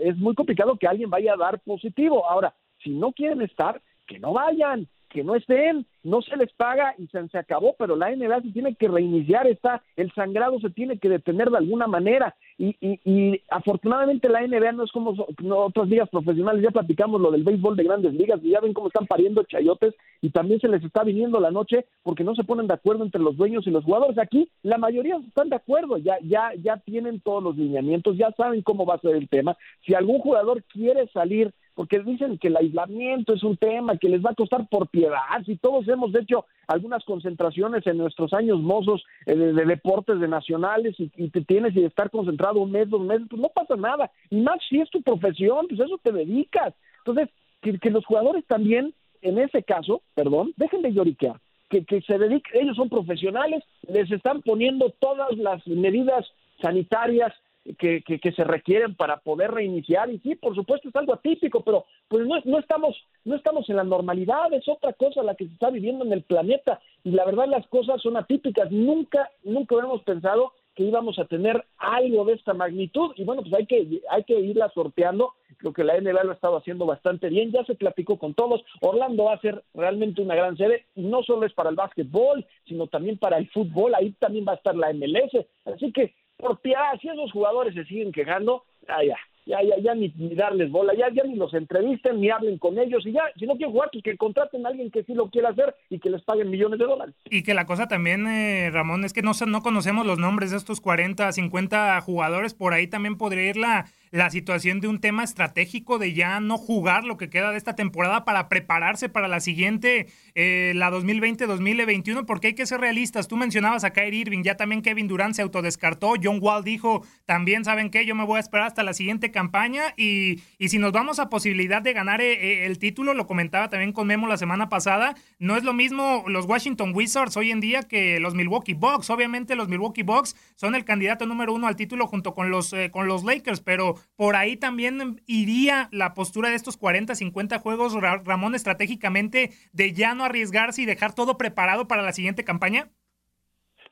es 0.00 0.16
muy 0.16 0.34
complicado 0.34 0.76
que 0.76 0.86
alguien 0.86 1.10
vaya 1.10 1.34
a 1.34 1.36
dar 1.36 1.60
positivo. 1.60 2.28
Ahora, 2.28 2.54
si 2.82 2.90
no 2.90 3.12
quieren 3.12 3.42
estar, 3.42 3.80
que 4.06 4.18
no 4.18 4.32
vayan, 4.32 4.88
que 5.10 5.24
no 5.24 5.34
estén, 5.34 5.86
no 6.02 6.22
se 6.22 6.36
les 6.36 6.52
paga 6.52 6.94
y 6.96 7.06
se, 7.08 7.38
acabó, 7.38 7.74
pero 7.78 7.96
la 7.96 8.14
NBA 8.14 8.42
se 8.42 8.52
tiene 8.52 8.74
que 8.74 8.88
reiniciar, 8.88 9.46
está, 9.46 9.82
el 9.96 10.10
sangrado 10.12 10.58
se 10.60 10.70
tiene 10.70 10.98
que 10.98 11.08
detener 11.08 11.50
de 11.50 11.58
alguna 11.58 11.86
manera 11.86 12.34
y, 12.56 12.76
y, 12.80 13.40
afortunadamente 13.50 14.28
la 14.28 14.46
NBA 14.46 14.72
no 14.72 14.84
es 14.84 14.92
como 14.92 15.14
otras 15.56 15.88
ligas 15.88 16.08
profesionales, 16.08 16.62
ya 16.62 16.70
platicamos 16.70 17.20
lo 17.20 17.30
del 17.30 17.42
béisbol 17.42 17.76
de 17.76 17.84
grandes 17.84 18.14
ligas 18.14 18.40
y 18.42 18.50
ya 18.50 18.60
ven 18.60 18.72
cómo 18.72 18.86
están 18.86 19.06
pariendo 19.06 19.42
chayotes 19.44 19.94
y 20.22 20.30
también 20.30 20.60
se 20.60 20.68
les 20.68 20.82
está 20.84 21.02
viniendo 21.02 21.40
la 21.40 21.50
noche 21.50 21.86
porque 22.02 22.24
no 22.24 22.34
se 22.34 22.44
ponen 22.44 22.66
de 22.66 22.74
acuerdo 22.74 23.04
entre 23.04 23.20
los 23.20 23.36
dueños 23.36 23.66
y 23.66 23.70
los 23.70 23.84
jugadores. 23.84 24.18
Aquí 24.18 24.48
la 24.62 24.78
mayoría 24.78 25.16
están 25.16 25.48
de 25.48 25.56
acuerdo, 25.56 25.98
ya, 25.98 26.18
ya, 26.22 26.52
ya 26.62 26.76
tienen 26.78 27.20
todos 27.20 27.42
los 27.42 27.56
lineamientos, 27.56 28.16
ya 28.16 28.30
saben 28.32 28.62
cómo 28.62 28.86
va 28.86 28.94
a 28.94 29.00
ser 29.00 29.16
el 29.16 29.28
tema. 29.28 29.56
Si 29.84 29.94
algún 29.94 30.18
jugador 30.20 30.62
quiere 30.64 31.08
salir 31.08 31.52
porque 31.74 32.00
dicen 32.00 32.38
que 32.38 32.48
el 32.48 32.56
aislamiento 32.56 33.34
es 33.34 33.42
un 33.42 33.56
tema 33.56 33.96
que 33.96 34.08
les 34.08 34.24
va 34.24 34.30
a 34.30 34.34
costar 34.34 34.68
por 34.68 34.88
piedad. 34.88 35.18
Si 35.46 35.56
todos 35.56 35.86
hemos 35.88 36.14
hecho 36.14 36.44
algunas 36.66 37.04
concentraciones 37.04 37.86
en 37.86 37.98
nuestros 37.98 38.32
años 38.32 38.60
mozos 38.60 39.04
eh, 39.26 39.34
de, 39.34 39.64
deportes 39.64 40.20
de 40.20 40.28
nacionales 40.28 40.94
y, 40.98 41.08
te 41.30 41.40
tienes 41.42 41.74
y 41.76 41.84
estar 41.84 42.10
concentrado 42.10 42.60
un 42.60 42.72
mes, 42.72 42.88
dos 42.88 43.02
meses, 43.02 43.26
pues 43.30 43.40
no 43.40 43.48
pasa 43.48 43.76
nada. 43.76 44.10
Y 44.30 44.40
más 44.40 44.58
si 44.68 44.80
es 44.80 44.90
tu 44.90 45.02
profesión, 45.02 45.66
pues 45.68 45.80
eso 45.80 45.98
te 46.02 46.12
dedicas. 46.12 46.74
Entonces, 46.98 47.28
que, 47.60 47.90
los 47.90 48.04
jugadores 48.04 48.44
también, 48.46 48.94
en 49.22 49.38
ese 49.38 49.62
caso, 49.62 50.02
perdón, 50.14 50.52
dejen 50.56 50.82
de 50.82 50.92
lloriquear. 50.92 51.40
Que, 51.68 51.84
que 51.84 52.00
se 52.02 52.18
dediquen, 52.18 52.62
ellos 52.62 52.76
son 52.76 52.88
profesionales, 52.88 53.62
les 53.86 54.10
están 54.10 54.42
poniendo 54.42 54.90
todas 54.98 55.36
las 55.38 55.64
medidas 55.68 56.26
sanitarias, 56.60 57.32
que, 57.78 58.02
que, 58.02 58.32
se 58.32 58.44
requieren 58.44 58.94
para 58.94 59.18
poder 59.18 59.50
reiniciar. 59.50 60.10
Y 60.10 60.18
sí, 60.20 60.34
por 60.34 60.54
supuesto 60.54 60.88
es 60.88 60.96
algo 60.96 61.14
atípico, 61.14 61.62
pero 61.62 61.84
pues 62.08 62.26
no, 62.26 62.36
no 62.44 62.58
estamos 62.58 62.96
no 63.24 63.36
estamos 63.36 63.68
en 63.68 63.76
la 63.76 63.84
normalidad, 63.84 64.52
es 64.52 64.66
otra 64.68 64.92
cosa 64.94 65.22
la 65.22 65.34
que 65.34 65.46
se 65.46 65.52
está 65.52 65.70
viviendo 65.70 66.04
en 66.04 66.12
el 66.12 66.22
planeta. 66.22 66.80
Y 67.04 67.10
la 67.10 67.24
verdad 67.24 67.46
las 67.48 67.66
cosas 67.68 68.00
son 68.00 68.16
atípicas, 68.16 68.70
nunca 68.70 69.30
nunca 69.44 69.74
hubiéramos 69.74 70.02
pensado 70.02 70.52
que 70.74 70.84
íbamos 70.84 71.18
a 71.18 71.26
tener 71.26 71.64
algo 71.78 72.24
de 72.24 72.34
esta 72.34 72.54
magnitud. 72.54 73.12
Y 73.16 73.24
bueno, 73.24 73.42
pues 73.42 73.52
hay 73.54 73.66
que 73.66 74.00
hay 74.10 74.24
que 74.24 74.40
irla 74.40 74.70
sorteando, 74.70 75.34
creo 75.58 75.72
que 75.72 75.84
la 75.84 76.00
NBA 76.00 76.24
lo 76.24 76.30
ha 76.30 76.34
estado 76.34 76.56
haciendo 76.56 76.86
bastante 76.86 77.28
bien, 77.28 77.52
ya 77.52 77.64
se 77.64 77.74
platicó 77.74 78.18
con 78.18 78.34
todos, 78.34 78.62
Orlando 78.80 79.24
va 79.24 79.34
a 79.34 79.40
ser 79.40 79.62
realmente 79.74 80.22
una 80.22 80.34
gran 80.34 80.56
sede. 80.56 80.86
Y 80.94 81.02
no 81.02 81.22
solo 81.22 81.46
es 81.46 81.52
para 81.52 81.70
el 81.70 81.76
básquetbol, 81.76 82.46
sino 82.66 82.86
también 82.86 83.18
para 83.18 83.36
el 83.36 83.50
fútbol, 83.50 83.94
ahí 83.94 84.12
también 84.12 84.46
va 84.48 84.52
a 84.52 84.56
estar 84.56 84.74
la 84.74 84.92
MLS, 84.92 85.46
así 85.66 85.92
que 85.92 86.14
por 86.40 86.60
piedad, 86.60 86.98
si 87.00 87.08
esos 87.08 87.30
jugadores 87.32 87.74
se 87.74 87.84
siguen 87.84 88.12
quejando, 88.12 88.64
ah, 88.88 89.04
ya, 89.04 89.16
ya, 89.46 89.58
ya, 89.62 89.82
ya 89.82 89.94
ni, 89.94 90.12
darles 90.34 90.70
bola, 90.70 90.94
ya, 90.94 91.08
ya 91.12 91.24
ni 91.24 91.36
los 91.36 91.52
entrevisten, 91.54 92.20
ni 92.20 92.30
hablen 92.30 92.58
con 92.58 92.78
ellos, 92.78 93.04
y 93.06 93.12
ya, 93.12 93.22
si 93.38 93.46
no 93.46 93.56
quieren 93.56 93.72
jugar, 93.72 93.90
pues 93.92 94.04
que 94.04 94.16
contraten 94.16 94.64
a 94.64 94.68
alguien 94.68 94.90
que 94.90 95.02
sí 95.04 95.14
lo 95.14 95.30
quiera 95.30 95.50
hacer 95.50 95.74
y 95.88 95.98
que 95.98 96.10
les 96.10 96.22
paguen 96.22 96.50
millones 96.50 96.78
de 96.78 96.86
dólares. 96.86 97.14
Y 97.30 97.42
que 97.42 97.54
la 97.54 97.66
cosa 97.66 97.88
también, 97.88 98.26
eh, 98.26 98.70
Ramón, 98.70 99.04
es 99.04 99.12
que 99.12 99.22
no, 99.22 99.32
no 99.46 99.62
conocemos 99.62 100.06
los 100.06 100.18
nombres 100.18 100.50
de 100.50 100.56
estos 100.56 100.80
40, 100.80 101.32
50 101.32 102.00
jugadores, 102.00 102.54
por 102.54 102.74
ahí 102.74 102.86
también 102.86 103.16
podría 103.16 103.48
ir 103.48 103.56
la 103.56 103.86
la 104.10 104.30
situación 104.30 104.80
de 104.80 104.88
un 104.88 105.00
tema 105.00 105.22
estratégico 105.22 105.98
de 105.98 106.12
ya 106.14 106.40
no 106.40 106.58
jugar 106.58 107.04
lo 107.04 107.16
que 107.16 107.30
queda 107.30 107.52
de 107.52 107.56
esta 107.56 107.76
temporada 107.76 108.24
para 108.24 108.48
prepararse 108.48 109.08
para 109.08 109.28
la 109.28 109.40
siguiente, 109.40 110.08
eh, 110.34 110.72
la 110.74 110.90
2020-2021, 110.90 112.26
porque 112.26 112.48
hay 112.48 112.54
que 112.54 112.66
ser 112.66 112.80
realistas. 112.80 113.28
Tú 113.28 113.36
mencionabas 113.36 113.84
a 113.84 113.92
Kyrie 113.92 114.20
Irving, 114.20 114.42
ya 114.42 114.56
también 114.56 114.82
Kevin 114.82 115.06
Durant 115.06 115.34
se 115.34 115.42
autodescartó, 115.42 116.14
John 116.22 116.38
Wall 116.40 116.64
dijo, 116.64 117.04
también 117.24 117.64
saben 117.64 117.90
que 117.90 118.04
yo 118.04 118.14
me 118.14 118.24
voy 118.24 118.38
a 118.38 118.40
esperar 118.40 118.66
hasta 118.66 118.82
la 118.82 118.94
siguiente 118.94 119.30
campaña 119.30 119.94
y, 119.96 120.42
y 120.58 120.68
si 120.70 120.78
nos 120.78 120.92
vamos 120.92 121.20
a 121.20 121.28
posibilidad 121.28 121.80
de 121.80 121.92
ganar 121.92 122.20
eh, 122.20 122.32
eh, 122.32 122.66
el 122.66 122.78
título, 122.78 123.14
lo 123.14 123.26
comentaba 123.26 123.68
también 123.68 123.92
con 123.92 124.08
Memo 124.08 124.26
la 124.26 124.36
semana 124.36 124.68
pasada, 124.68 125.14
no 125.38 125.56
es 125.56 125.62
lo 125.62 125.72
mismo 125.72 126.24
los 126.26 126.46
Washington 126.46 126.92
Wizards 126.94 127.36
hoy 127.36 127.52
en 127.52 127.60
día 127.60 127.82
que 127.82 128.18
los 128.18 128.34
Milwaukee 128.34 128.74
Bucks. 128.74 129.08
Obviamente 129.10 129.54
los 129.54 129.68
Milwaukee 129.68 130.02
Bucks 130.02 130.34
son 130.56 130.74
el 130.74 130.84
candidato 130.84 131.26
número 131.26 131.54
uno 131.54 131.68
al 131.68 131.76
título 131.76 132.06
junto 132.08 132.34
con 132.34 132.50
los, 132.50 132.74
con 132.90 133.06
los 133.06 133.22
Lakers, 133.24 133.60
pero 133.60 133.99
por 134.16 134.36
ahí 134.36 134.56
también 134.56 135.20
iría 135.26 135.88
la 135.92 136.14
postura 136.14 136.50
de 136.50 136.56
estos 136.56 136.76
40, 136.76 137.14
50 137.14 137.58
juegos, 137.58 137.94
Ramón, 137.94 138.54
estratégicamente, 138.54 139.50
de 139.72 139.92
ya 139.92 140.14
no 140.14 140.24
arriesgarse 140.24 140.82
y 140.82 140.86
dejar 140.86 141.14
todo 141.14 141.36
preparado 141.36 141.88
para 141.88 142.02
la 142.02 142.12
siguiente 142.12 142.44
campaña? 142.44 142.90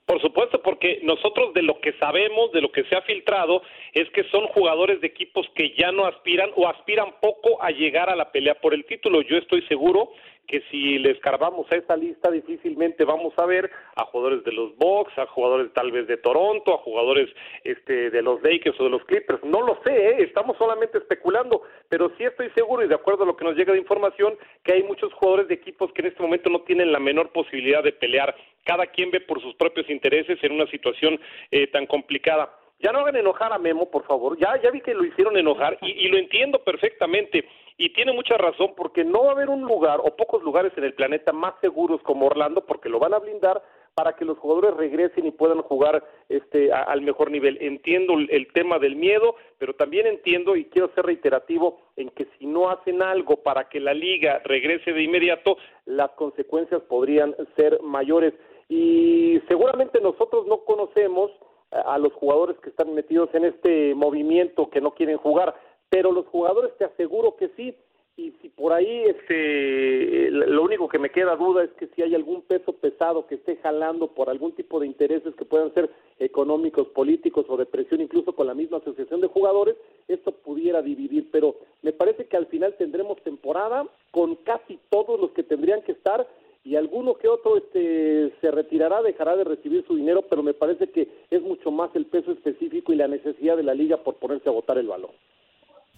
Por 0.09 0.23
supuesto, 0.23 0.63
porque 0.63 1.01
nosotros 1.03 1.53
de 1.53 1.61
lo 1.61 1.81
que 1.83 1.93
sabemos, 1.99 2.51
de 2.53 2.63
lo 2.63 2.73
que 2.73 2.83
se 2.85 2.97
ha 2.97 3.03
filtrado, 3.03 3.61
es 3.93 4.09
que 4.13 4.25
son 4.31 4.47
jugadores 4.47 5.03
de 5.03 5.07
equipos 5.07 5.47
que 5.55 5.75
ya 5.79 5.93
no 5.93 6.07
aspiran 6.07 6.49
o 6.57 6.67
aspiran 6.67 7.13
poco 7.21 7.63
a 7.63 7.71
llegar 7.73 8.09
a 8.09 8.17
la 8.17 8.33
pelea 8.33 8.55
por 8.55 8.73
el 8.73 8.87
título. 8.87 9.21
Yo 9.21 9.37
estoy 9.37 9.61
seguro 9.67 10.13
que 10.49 10.63
si 10.71 10.99
le 10.99 11.11
escarbamos 11.11 11.71
a 11.71 11.77
esta 11.77 11.95
lista 11.95 12.31
difícilmente 12.31 13.05
vamos 13.05 13.35
a 13.37 13.45
ver 13.45 13.71
a 13.95 14.05
jugadores 14.07 14.43
de 14.45 14.53
los 14.53 14.75
Bucks, 14.77 15.17
a 15.19 15.27
jugadores 15.27 15.71
tal 15.75 15.93
vez 15.93 16.07
de 16.07 16.17
Toronto, 16.17 16.75
a 16.75 16.79
jugadores 16.79 17.29
este 17.65 18.11
de 18.11 18.23
los 18.23 18.43
Lakers 18.43 18.81
o 18.81 18.85
de 18.85 18.91
los 18.91 19.05
Clippers, 19.05 19.45
no 19.45 19.61
lo 19.61 19.79
sé, 19.85 19.93
¿eh? 19.93 20.17
estamos 20.21 20.57
solamente 20.57 20.99
especulando, 20.99 21.63
pero 21.91 22.11
sí 22.17 22.25
estoy 22.25 22.49
seguro 22.57 22.83
y 22.83 22.89
de 22.89 22.95
acuerdo 22.95 23.25
a 23.25 23.27
lo 23.27 23.37
que 23.37 23.45
nos 23.45 23.57
llega 23.57 23.75
de 23.75 23.79
información 23.79 24.39
que 24.65 24.73
hay 24.73 24.83
muchos 24.83 25.13
jugadores 25.13 25.49
de 25.49 25.55
equipos 25.55 25.93
que 25.93 26.01
en 26.01 26.09
este 26.09 26.23
momento 26.23 26.49
no 26.49 26.63
tienen 26.63 26.93
la 26.93 26.99
menor 26.99 27.31
posibilidad 27.31 27.83
de 27.83 27.93
pelear, 27.93 28.35
cada 28.65 28.87
quien 28.87 29.11
ve 29.11 29.21
por 29.21 29.43
sus 29.43 29.55
propios 29.55 29.89
intereses 29.91 30.39
en 30.43 30.53
una 30.53 30.67
situación 30.71 31.21
eh, 31.51 31.67
tan 31.67 31.87
complicada. 31.87 32.51
Ya 32.81 32.93
no 32.93 33.01
hagan 33.01 33.17
enojar 33.17 33.53
a 33.53 33.59
Memo, 33.59 33.91
por 33.91 34.05
favor. 34.07 34.39
Ya, 34.39 34.61
ya 34.63 34.71
vi 34.71 34.81
que 34.81 34.95
lo 34.95 35.05
hicieron 35.05 35.37
enojar 35.37 35.77
y 35.83 36.07
lo 36.07 36.17
entiendo 36.17 36.63
perfectamente. 36.63 37.45
Y 37.81 37.91
tiene 37.93 38.13
mucha 38.13 38.37
razón 38.37 38.75
porque 38.77 39.05
no 39.05 39.23
va 39.23 39.29
a 39.29 39.33
haber 39.33 39.49
un 39.49 39.63
lugar 39.63 40.01
o 40.01 40.17
pocos 40.17 40.43
lugares 40.43 40.73
en 40.77 40.83
el 40.83 40.95
planeta 40.95 41.33
más 41.33 41.55
seguros 41.61 42.03
como 42.03 42.27
Orlando 42.27 42.67
porque 42.67 42.89
lo 42.89 42.99
van 42.99 43.15
a 43.15 43.21
blindar 43.21 43.63
para 43.95 44.15
que 44.15 44.25
los 44.25 44.37
jugadores 44.39 44.77
regresen 44.77 45.27
y 45.27 45.31
puedan 45.31 45.63
jugar 45.63 46.05
este 46.29 46.73
al 46.73 47.03
mejor 47.03 47.31
nivel. 47.31 47.57
Entiendo 47.61 48.15
el, 48.15 48.49
tema 48.53 48.81
del 48.81 48.97
miedo, 48.97 49.37
pero 49.59 49.75
también 49.75 50.09
entiendo 50.09 50.57
y 50.57 50.65
quiero 50.65 50.91
ser 50.95 51.07
reiterativo 51.07 51.81
en 51.97 52.11
que 52.11 52.27
si 52.37 52.47
no 52.47 52.69
hacen 52.69 53.01
algo 53.01 53.37
para 53.37 53.69
que 53.69 53.79
la 53.79 53.95
liga 53.95 54.41
regrese 54.45 54.93
de 54.93 55.03
inmediato, 55.03 55.57
las 55.85 56.11
consecuencias 56.13 56.83
podrían 56.83 57.35
ser 57.57 57.81
mayores. 57.81 58.35
Y 58.69 59.41
seguramente 59.47 60.01
nosotros 60.01 60.47
no 60.47 60.65
conocemos 60.65 61.31
a 61.71 61.99
los 61.99 62.13
jugadores 62.15 62.57
que 62.61 62.71
están 62.71 62.95
metidos 62.95 63.29
en 63.35 63.45
este 63.45 63.95
movimiento 63.95 64.71
que 64.71 64.81
no 64.81 64.93
quieren 64.93 65.19
jugar, 65.19 65.55
pero 65.89 66.13
los 66.13 66.27
jugadores 66.27 66.77
te 66.79 66.85
aseguro 66.85 67.37
que 67.37 67.49
sí. 67.57 67.75
Y 68.17 68.33
si 68.43 68.49
por 68.49 68.73
ahí 68.73 69.05
este, 69.05 70.29
lo 70.33 70.65
único 70.65 70.89
que 70.89 70.99
me 70.99 71.11
queda 71.11 71.37
duda 71.37 71.63
es 71.63 71.71
que 71.75 71.87
si 71.95 72.03
hay 72.03 72.17
algún 72.17 72.43
peso 72.43 72.73
pesado 72.73 73.29
que 73.29 73.37
esté 73.37 73.57
jalando 73.59 74.09
por 74.09 74.29
algún 74.29 74.51
tipo 74.53 74.81
de 74.81 74.89
intereses 74.89 75.37
que 75.37 75.45
puedan 75.45 75.73
ser 75.73 75.89
económicos, 76.19 76.89
políticos 76.89 77.47
o 77.49 77.57
de 77.57 77.67
presión, 77.67 78.01
incluso 78.01 78.35
con 78.35 78.49
la 78.49 78.55
misma 78.55 78.79
asociación 78.79 79.21
de 79.21 79.29
jugadores, 79.29 79.77
esto 80.09 80.33
pudiera 80.33 80.83
dividir. 80.83 81.29
Pero 81.31 81.55
me 81.83 81.93
parece 81.93 82.27
que 82.27 82.37
al 82.37 82.47
final 82.47 82.75
tendremos 82.77 83.23
temporada 83.23 83.87
con 84.11 84.35
casi 84.37 84.81
todos 84.91 85.21
los 85.21 85.31
que 85.31 85.45
tendrían 85.45 85.83
que 85.83 85.93
estar 85.93 86.27
y 86.65 86.75
alguno 86.75 87.15
que 87.15 87.29
otro 87.29 87.57
este, 87.57 88.33
se 88.41 88.51
retirará, 88.51 89.01
dejará 89.01 89.37
de 89.37 89.45
recibir 89.45 89.87
su 89.87 89.95
dinero, 89.95 90.23
pero 90.29 90.43
me 90.43 90.55
parece 90.55 90.91
que 90.91 91.09
es 91.31 91.41
mucho 91.41 91.71
más 91.71 91.95
el 91.95 92.07
peso 92.07 92.33
específico 92.33 92.93
y 92.93 92.97
la 92.97 93.07
necesidad 93.07 93.57
de 93.57 93.63
la 93.63 93.75
liga 93.75 93.99
por 93.99 94.17
ponerse 94.17 94.49
a 94.49 94.53
votar 94.53 94.77
el 94.77 94.89
balón. 94.89 95.13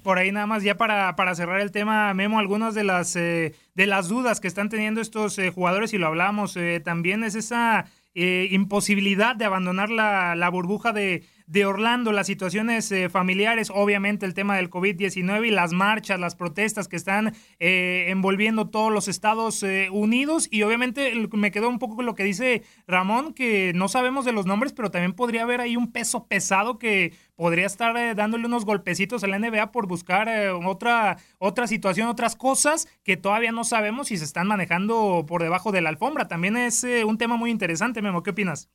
Por 0.03 0.19
ahí 0.19 0.33
nada 0.33 0.47
más 0.47 0.63
ya 0.63 0.77
para, 0.77 1.15
para 1.17 1.35
cerrar 1.35 1.61
el 1.61 1.73
tema, 1.73 2.13
Memo, 2.15 2.39
algunas 2.39 2.75
de 2.75 2.85
las, 2.85 3.17
eh, 3.17 3.55
de 3.75 3.87
las 3.87 4.09
dudas 4.09 4.41
que 4.41 4.49
están 4.49 4.69
teniendo 4.69 5.01
estos 5.01 5.39
eh, 5.39 5.51
jugadores, 5.51 5.93
y 5.93 5.99
lo 5.99 6.07
hablamos, 6.07 6.57
eh, 6.57 6.81
también 6.85 7.25
es 7.25 7.35
esa 7.35 7.87
imposibilidad 8.13 9.37
de 9.37 9.45
abandonar 9.45 9.89
la, 9.89 10.35
la 10.35 10.49
burbuja 10.49 10.93
de, 10.93 11.23
de 11.51 11.67
Orlando, 11.67 12.13
las 12.13 12.29
situaciones 12.29 12.93
eh, 12.93 13.09
familiares, 13.09 13.73
obviamente 13.75 14.25
el 14.25 14.35
tema 14.35 14.57
del 14.57 14.71
COVID-19 14.71 15.49
y 15.49 15.51
las 15.51 15.73
marchas, 15.73 16.21
las 16.21 16.37
protestas 16.37 16.87
que 16.87 16.95
están 16.95 17.35
eh, 17.59 18.05
envolviendo 18.07 18.69
todos 18.69 18.93
los 18.93 19.09
Estados 19.09 19.65
Unidos. 19.91 20.47
Y 20.49 20.63
obviamente 20.63 21.13
me 21.33 21.51
quedó 21.51 21.69
un 21.69 21.81
poco 21.81 21.97
con 21.97 22.07
lo 22.07 22.15
que 22.15 22.23
dice 22.23 22.63
Ramón, 22.87 23.35
que 23.35 23.73
no 23.75 23.89
sabemos 23.89 24.25
de 24.25 24.31
los 24.31 24.47
nombres, 24.47 24.73
pero 24.73 24.93
también 24.93 25.13
podría 25.13 25.43
haber 25.43 25.61
ahí 25.61 25.77
un 25.77 25.91
peso 25.91 26.29
pesado 26.29 26.79
que 26.79 27.15
podría 27.35 27.67
estar 27.67 28.15
dándole 28.15 28.47
unos 28.47 28.65
golpecitos 28.65 29.25
a 29.25 29.27
la 29.27 29.39
NBA 29.41 29.73
por 29.73 29.89
buscar 29.89 30.29
otra, 30.65 31.17
otra 31.39 31.67
situación, 31.67 32.07
otras 32.07 32.37
cosas 32.37 32.87
que 33.03 33.17
todavía 33.17 33.51
no 33.51 33.65
sabemos 33.65 34.09
si 34.09 34.19
se 34.19 34.25
están 34.25 34.47
manejando 34.47 35.25
por 35.27 35.43
debajo 35.43 35.73
de 35.73 35.81
la 35.81 35.89
alfombra. 35.89 36.29
También 36.29 36.57
es 36.57 36.87
un 37.05 37.19
tema 37.19 37.37
muy 37.37 37.51
interesante, 37.51 38.03
Memo. 38.03 38.23
¿Qué 38.23 38.31
opinas? 38.31 38.71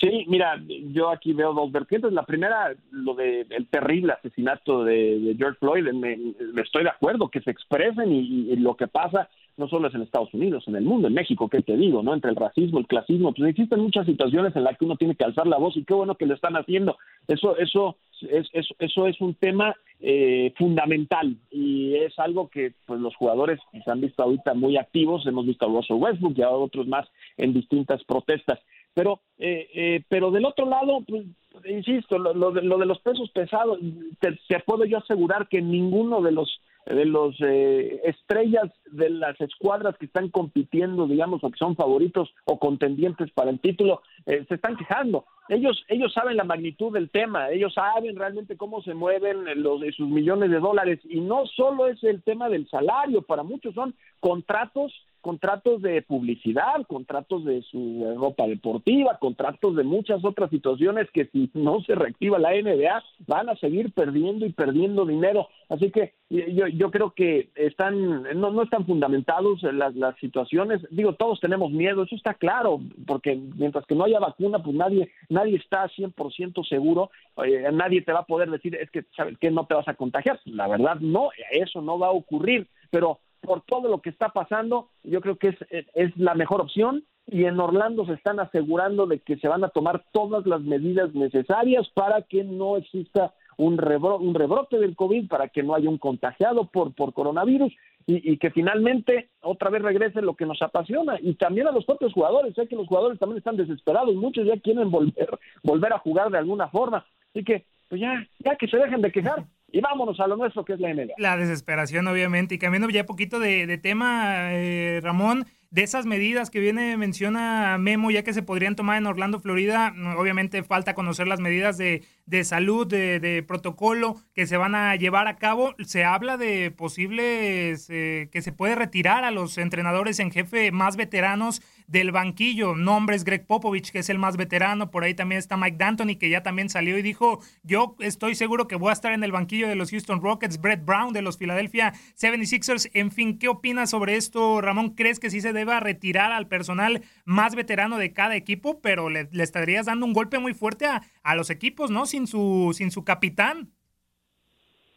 Sí, 0.00 0.24
mira, 0.28 0.58
yo 0.92 1.10
aquí 1.10 1.34
veo 1.34 1.52
dos 1.52 1.70
vertientes. 1.70 2.10
La 2.12 2.24
primera, 2.24 2.74
lo 2.90 3.14
del 3.14 3.66
terrible 3.68 4.14
asesinato 4.14 4.82
de, 4.82 5.34
George 5.36 5.58
Floyd, 5.58 5.92
me, 5.92 6.16
estoy 6.62 6.84
de 6.84 6.88
acuerdo 6.88 7.28
que 7.28 7.42
se 7.42 7.50
expresen 7.50 8.10
y, 8.10 8.56
lo 8.56 8.76
que 8.76 8.86
pasa 8.86 9.28
no 9.58 9.68
solo 9.68 9.88
es 9.88 9.94
en 9.94 10.00
Estados 10.00 10.32
Unidos, 10.32 10.64
en 10.68 10.76
el 10.76 10.84
mundo, 10.84 11.08
en 11.08 11.12
México, 11.12 11.50
¿qué 11.50 11.60
te 11.60 11.76
digo? 11.76 12.02
no 12.02 12.14
Entre 12.14 12.30
el 12.30 12.36
racismo, 12.36 12.78
el 12.78 12.86
clasismo, 12.86 13.34
pues 13.34 13.50
existen 13.50 13.80
muchas 13.80 14.06
situaciones 14.06 14.56
en 14.56 14.64
las 14.64 14.78
que 14.78 14.86
uno 14.86 14.96
tiene 14.96 15.14
que 15.14 15.24
alzar 15.24 15.46
la 15.46 15.58
voz 15.58 15.76
y 15.76 15.84
qué 15.84 15.92
bueno 15.92 16.14
que 16.14 16.24
lo 16.24 16.34
están 16.34 16.56
haciendo. 16.56 16.96
Eso, 17.28 17.58
eso, 17.58 17.96
es, 18.22 18.48
eso, 18.78 19.06
es 19.06 19.20
un 19.20 19.34
tema 19.34 19.76
eh, 20.00 20.54
fundamental 20.56 21.36
y 21.50 21.94
es 21.96 22.18
algo 22.18 22.48
que 22.48 22.72
pues 22.86 23.00
los 23.00 23.14
jugadores 23.16 23.60
se 23.84 23.90
han 23.90 24.00
visto 24.00 24.22
ahorita 24.22 24.54
muy 24.54 24.78
activos. 24.78 25.26
Hemos 25.26 25.44
visto 25.44 25.66
a 25.66 25.68
Russell 25.68 25.98
Westbrook 25.98 26.38
y 26.38 26.42
a 26.42 26.48
otros 26.48 26.86
más 26.86 27.06
en 27.36 27.52
distintas 27.52 28.02
protestas. 28.04 28.60
Pero, 28.94 29.20
eh, 29.38 29.68
eh, 29.74 30.04
pero 30.08 30.30
del 30.30 30.44
otro 30.44 30.66
lado, 30.66 31.02
pues, 31.06 31.24
insisto, 31.64 32.18
lo, 32.18 32.50
de, 32.50 32.62
los 32.62 33.00
pesos 33.00 33.30
pesados, 33.30 33.78
te, 34.20 34.60
puedo 34.60 34.84
yo 34.84 34.98
asegurar 34.98 35.48
que 35.48 35.62
ninguno 35.62 36.22
de 36.22 36.32
los 36.32 36.60
de 36.86 37.04
los 37.04 37.36
eh, 37.40 38.00
estrellas 38.04 38.64
de 38.90 39.10
las 39.10 39.38
escuadras 39.40 39.96
que 39.98 40.06
están 40.06 40.30
compitiendo, 40.30 41.06
digamos, 41.06 41.44
o 41.44 41.50
que 41.50 41.58
son 41.58 41.76
favoritos 41.76 42.32
o 42.46 42.58
contendientes 42.58 43.30
para 43.32 43.50
el 43.50 43.60
título, 43.60 44.00
se 44.24 44.54
están 44.54 44.76
quejando. 44.76 45.26
Ellos, 45.50 45.84
ellos 45.88 46.12
saben 46.12 46.38
la 46.38 46.44
magnitud 46.44 46.92
del 46.92 47.10
tema, 47.10 47.50
ellos 47.50 47.74
saben 47.74 48.16
realmente 48.16 48.56
cómo 48.56 48.82
se 48.82 48.94
mueven 48.94 49.62
los, 49.62 49.82
sus 49.94 50.08
millones 50.08 50.50
de 50.50 50.58
dólares 50.58 51.00
y 51.04 51.20
no 51.20 51.46
solo 51.46 51.86
es 51.86 52.02
el 52.02 52.22
tema 52.22 52.48
del 52.48 52.66
salario, 52.68 53.22
para 53.22 53.42
muchos 53.42 53.74
son 53.74 53.94
contratos 54.18 54.92
contratos 55.20 55.82
de 55.82 56.02
publicidad, 56.02 56.86
contratos 56.88 57.44
de 57.44 57.62
su 57.62 58.14
ropa 58.16 58.46
deportiva, 58.46 59.18
contratos 59.18 59.76
de 59.76 59.84
muchas 59.84 60.24
otras 60.24 60.50
situaciones 60.50 61.10
que 61.12 61.26
si 61.26 61.50
no 61.54 61.80
se 61.82 61.94
reactiva 61.94 62.38
la 62.38 62.52
NBA 62.52 63.02
van 63.26 63.48
a 63.48 63.56
seguir 63.56 63.92
perdiendo 63.92 64.46
y 64.46 64.52
perdiendo 64.52 65.04
dinero. 65.04 65.48
Así 65.68 65.90
que 65.90 66.14
yo, 66.30 66.90
creo 66.90 67.12
que 67.12 67.50
están 67.54 68.22
no, 68.38 68.50
no 68.50 68.62
están 68.62 68.86
fundamentados 68.86 69.62
las, 69.62 69.94
las 69.94 70.16
situaciones. 70.18 70.80
Digo, 70.90 71.14
todos 71.14 71.40
tenemos 71.40 71.70
miedo, 71.70 72.02
eso 72.02 72.16
está 72.16 72.34
claro, 72.34 72.80
porque 73.06 73.36
mientras 73.56 73.86
que 73.86 73.94
no 73.94 74.04
haya 74.04 74.18
vacuna, 74.18 74.62
pues 74.62 74.74
nadie 74.74 75.10
nadie 75.28 75.56
está 75.56 75.88
100% 75.88 76.66
seguro, 76.68 77.10
eh, 77.44 77.70
nadie 77.72 78.02
te 78.02 78.12
va 78.12 78.20
a 78.20 78.26
poder 78.26 78.50
decir, 78.50 78.74
es 78.74 78.90
que, 78.90 79.04
¿sabes 79.16 79.36
qué? 79.38 79.50
No 79.50 79.66
te 79.66 79.74
vas 79.74 79.88
a 79.88 79.94
contagiar. 79.94 80.40
La 80.44 80.68
verdad, 80.68 80.96
no, 81.00 81.30
eso 81.50 81.80
no 81.82 81.98
va 81.98 82.08
a 82.08 82.12
ocurrir, 82.12 82.66
pero 82.90 83.20
por 83.40 83.62
todo 83.62 83.88
lo 83.88 84.00
que 84.00 84.10
está 84.10 84.30
pasando, 84.30 84.88
yo 85.02 85.20
creo 85.20 85.36
que 85.36 85.48
es, 85.48 85.56
es 85.94 86.16
la 86.16 86.34
mejor 86.34 86.60
opción. 86.60 87.04
Y 87.26 87.44
en 87.44 87.60
Orlando 87.60 88.04
se 88.06 88.14
están 88.14 88.40
asegurando 88.40 89.06
de 89.06 89.20
que 89.20 89.36
se 89.36 89.46
van 89.46 89.62
a 89.62 89.68
tomar 89.68 90.04
todas 90.12 90.46
las 90.46 90.62
medidas 90.62 91.14
necesarias 91.14 91.88
para 91.94 92.22
que 92.22 92.42
no 92.42 92.76
exista 92.76 93.32
un, 93.56 93.74
un 93.74 94.34
rebrote 94.34 94.78
del 94.78 94.96
COVID, 94.96 95.28
para 95.28 95.48
que 95.48 95.62
no 95.62 95.74
haya 95.74 95.88
un 95.88 95.98
contagiado 95.98 96.66
por, 96.66 96.92
por 96.94 97.12
coronavirus 97.12 97.72
y, 98.06 98.38
que 98.38 98.50
finalmente 98.50 99.28
otra 99.42 99.70
vez 99.70 99.82
regrese 99.82 100.22
lo 100.22 100.34
que 100.34 100.46
nos 100.46 100.60
apasiona. 100.62 101.18
Y 101.20 101.34
también 101.34 101.68
a 101.68 101.72
los 101.72 101.84
propios 101.84 102.12
jugadores, 102.12 102.54
sé 102.54 102.66
que 102.66 102.76
los 102.76 102.88
jugadores 102.88 103.18
también 103.18 103.38
están 103.38 103.56
desesperados, 103.56 104.14
muchos 104.14 104.46
ya 104.46 104.58
quieren 104.58 104.90
volver, 104.90 105.28
volver 105.62 105.92
a 105.92 105.98
jugar 105.98 106.30
de 106.30 106.38
alguna 106.38 106.68
forma, 106.68 107.06
así 107.30 107.44
que 107.44 107.64
pues 107.88 108.00
ya, 108.00 108.26
ya 108.38 108.56
que 108.56 108.68
se 108.68 108.76
dejen 108.76 109.02
de 109.02 109.10
quejar 109.10 109.44
y 109.72 109.80
vámonos 109.80 110.18
a 110.20 110.26
lo 110.26 110.36
nuestro 110.36 110.64
que 110.64 110.74
es 110.74 110.80
la 110.80 110.92
NBA. 110.92 111.14
La 111.18 111.36
desesperación, 111.36 112.06
obviamente. 112.08 112.54
Y 112.54 112.58
cambiando 112.58 112.88
ya 112.88 113.06
poquito 113.06 113.38
de, 113.38 113.78
tema, 113.78 114.52
eh, 114.52 115.00
Ramón, 115.02 115.46
de 115.70 115.82
esas 115.82 116.06
medidas 116.06 116.50
que 116.50 116.58
viene, 116.58 116.96
menciona 116.96 117.78
Memo, 117.78 118.10
ya 118.10 118.24
que 118.24 118.32
se 118.32 118.42
podrían 118.42 118.74
tomar 118.74 118.98
en 118.98 119.06
Orlando, 119.06 119.38
Florida, 119.38 119.94
obviamente 120.16 120.64
falta 120.64 120.94
conocer 120.94 121.28
las 121.28 121.38
medidas 121.38 121.78
de, 121.78 122.02
de 122.26 122.42
salud, 122.44 122.86
de, 122.86 123.20
de, 123.20 123.42
protocolo 123.42 124.16
que 124.34 124.46
se 124.46 124.56
van 124.56 124.74
a 124.74 124.96
llevar 124.96 125.28
a 125.28 125.36
cabo. 125.36 125.74
Se 125.84 126.04
habla 126.04 126.36
de 126.36 126.72
posibles 126.72 127.88
eh, 127.90 128.28
que 128.32 128.42
se 128.42 128.52
puede 128.52 128.74
retirar 128.74 129.24
a 129.24 129.30
los 129.30 129.58
entrenadores 129.58 130.18
en 130.18 130.32
jefe 130.32 130.72
más 130.72 130.96
veteranos 130.96 131.62
del 131.90 132.12
banquillo. 132.12 132.74
Nombres 132.76 133.24
Greg 133.24 133.46
Popovich, 133.46 133.90
que 133.90 133.98
es 133.98 134.08
el 134.08 134.18
más 134.18 134.36
veterano. 134.36 134.90
Por 134.90 135.02
ahí 135.02 135.14
también 135.14 135.40
está 135.40 135.56
Mike 135.56 135.76
D'Antoni, 135.76 136.16
que 136.16 136.30
ya 136.30 136.42
también 136.42 136.68
salió 136.68 136.96
y 136.96 137.02
dijo, 137.02 137.40
yo 137.64 137.96
estoy 137.98 138.36
seguro 138.36 138.68
que 138.68 138.76
voy 138.76 138.90
a 138.90 138.92
estar 138.92 139.12
en 139.12 139.24
el 139.24 139.32
banquillo 139.32 139.68
de 139.68 139.74
los 139.74 139.90
Houston 139.90 140.22
Rockets. 140.22 140.60
Brett 140.60 140.84
Brown 140.84 141.12
de 141.12 141.22
los 141.22 141.36
Philadelphia 141.36 141.92
76ers. 142.16 142.90
En 142.94 143.10
fin, 143.10 143.38
¿qué 143.38 143.48
opinas 143.48 143.90
sobre 143.90 144.16
esto, 144.16 144.60
Ramón? 144.60 144.90
¿Crees 144.90 145.18
que 145.18 145.30
sí 145.30 145.40
se 145.40 145.52
deba 145.52 145.80
retirar 145.80 146.30
al 146.30 146.46
personal 146.46 147.02
más 147.24 147.56
veterano 147.56 147.98
de 147.98 148.12
cada 148.12 148.36
equipo? 148.36 148.80
Pero 148.80 149.10
le, 149.10 149.28
estarías 149.32 149.86
dando 149.86 150.06
un 150.06 150.12
golpe 150.12 150.38
muy 150.38 150.54
fuerte 150.54 150.86
a, 150.86 151.02
a 151.24 151.34
los 151.34 151.50
equipos, 151.50 151.90
¿no? 151.90 152.06
Sin 152.06 152.28
su, 152.28 152.72
sin 152.72 152.92
su 152.92 153.04
capitán. 153.04 153.72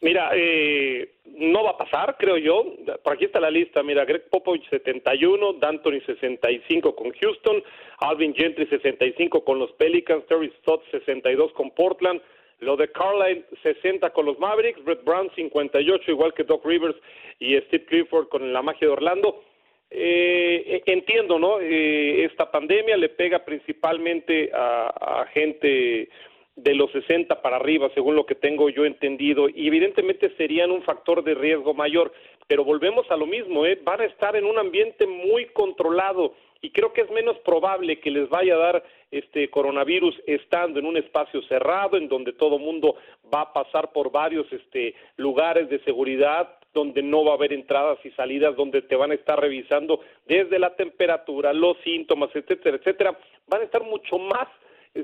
Mira, 0.03 0.31
eh, 0.35 1.13
no 1.37 1.63
va 1.63 1.71
a 1.71 1.77
pasar, 1.77 2.17
creo 2.19 2.35
yo. 2.35 2.65
Por 3.01 3.13
aquí 3.13 3.23
está 3.23 3.39
la 3.39 3.49
lista. 3.49 3.81
Mira, 3.83 4.03
Greg 4.03 4.27
Popovich 4.29 4.69
71, 4.69 5.53
D'Antoni 5.53 6.01
65 6.01 6.93
con 6.93 7.13
Houston, 7.13 7.63
Alvin 7.99 8.35
Gentry 8.35 8.67
65 8.67 9.45
con 9.45 9.59
los 9.59 9.71
Pelicans, 9.71 10.25
Terry 10.27 10.51
Stott 10.59 10.83
62 10.91 11.53
con 11.53 11.71
Portland, 11.71 12.21
lo 12.59 12.75
de 12.75 12.91
Carlisle 12.91 13.45
60 13.63 14.09
con 14.09 14.25
los 14.25 14.37
Mavericks, 14.39 14.83
Brett 14.83 15.05
Brown 15.05 15.31
58 15.35 16.11
igual 16.11 16.33
que 16.33 16.43
Doc 16.43 16.65
Rivers 16.65 16.97
y 17.39 17.55
Steve 17.61 17.85
Clifford 17.85 18.27
con 18.27 18.51
la 18.51 18.61
magia 18.61 18.87
de 18.87 18.93
Orlando. 18.93 19.41
Eh, 19.89 20.83
entiendo, 20.85 21.39
¿no? 21.39 21.61
Eh, 21.61 22.25
esta 22.25 22.51
pandemia 22.51 22.97
le 22.97 23.07
pega 23.07 23.45
principalmente 23.45 24.51
a 24.53 25.25
gente 25.33 26.09
de 26.55 26.75
los 26.75 26.91
60 26.91 27.41
para 27.41 27.55
arriba, 27.55 27.89
según 27.93 28.15
lo 28.15 28.25
que 28.25 28.35
tengo 28.35 28.69
yo 28.69 28.85
entendido, 28.85 29.49
y 29.49 29.67
evidentemente 29.67 30.35
serían 30.37 30.71
un 30.71 30.83
factor 30.83 31.23
de 31.23 31.33
riesgo 31.33 31.73
mayor, 31.73 32.13
pero 32.47 32.63
volvemos 32.63 33.09
a 33.09 33.17
lo 33.17 33.25
mismo, 33.25 33.65
¿eh? 33.65 33.79
van 33.83 34.01
a 34.01 34.05
estar 34.05 34.35
en 34.35 34.45
un 34.45 34.59
ambiente 34.59 35.07
muy 35.07 35.47
controlado 35.47 36.33
y 36.63 36.71
creo 36.71 36.93
que 36.93 37.01
es 37.01 37.11
menos 37.11 37.37
probable 37.39 37.99
que 37.99 38.09
les 38.09 38.29
vaya 38.29 38.55
a 38.55 38.59
dar 38.59 38.83
este 39.11 39.49
coronavirus 39.49 40.15
estando 40.25 40.79
en 40.79 40.85
un 40.85 40.95
espacio 40.95 41.41
cerrado 41.43 41.97
en 41.97 42.07
donde 42.07 42.31
todo 42.31 42.57
mundo 42.57 42.95
va 43.31 43.41
a 43.41 43.53
pasar 43.53 43.91
por 43.91 44.11
varios 44.11 44.51
este 44.51 44.95
lugares 45.17 45.69
de 45.69 45.83
seguridad 45.83 46.57
donde 46.73 47.03
no 47.03 47.25
va 47.25 47.31
a 47.31 47.35
haber 47.35 47.51
entradas 47.51 47.99
y 48.05 48.11
salidas 48.11 48.55
donde 48.55 48.81
te 48.81 48.95
van 48.95 49.11
a 49.11 49.15
estar 49.15 49.39
revisando 49.39 49.99
desde 50.25 50.57
la 50.57 50.73
temperatura, 50.75 51.53
los 51.53 51.77
síntomas, 51.83 52.29
etcétera, 52.33 52.77
etcétera, 52.77 53.19
van 53.47 53.61
a 53.61 53.65
estar 53.65 53.83
mucho 53.83 54.17
más 54.17 54.47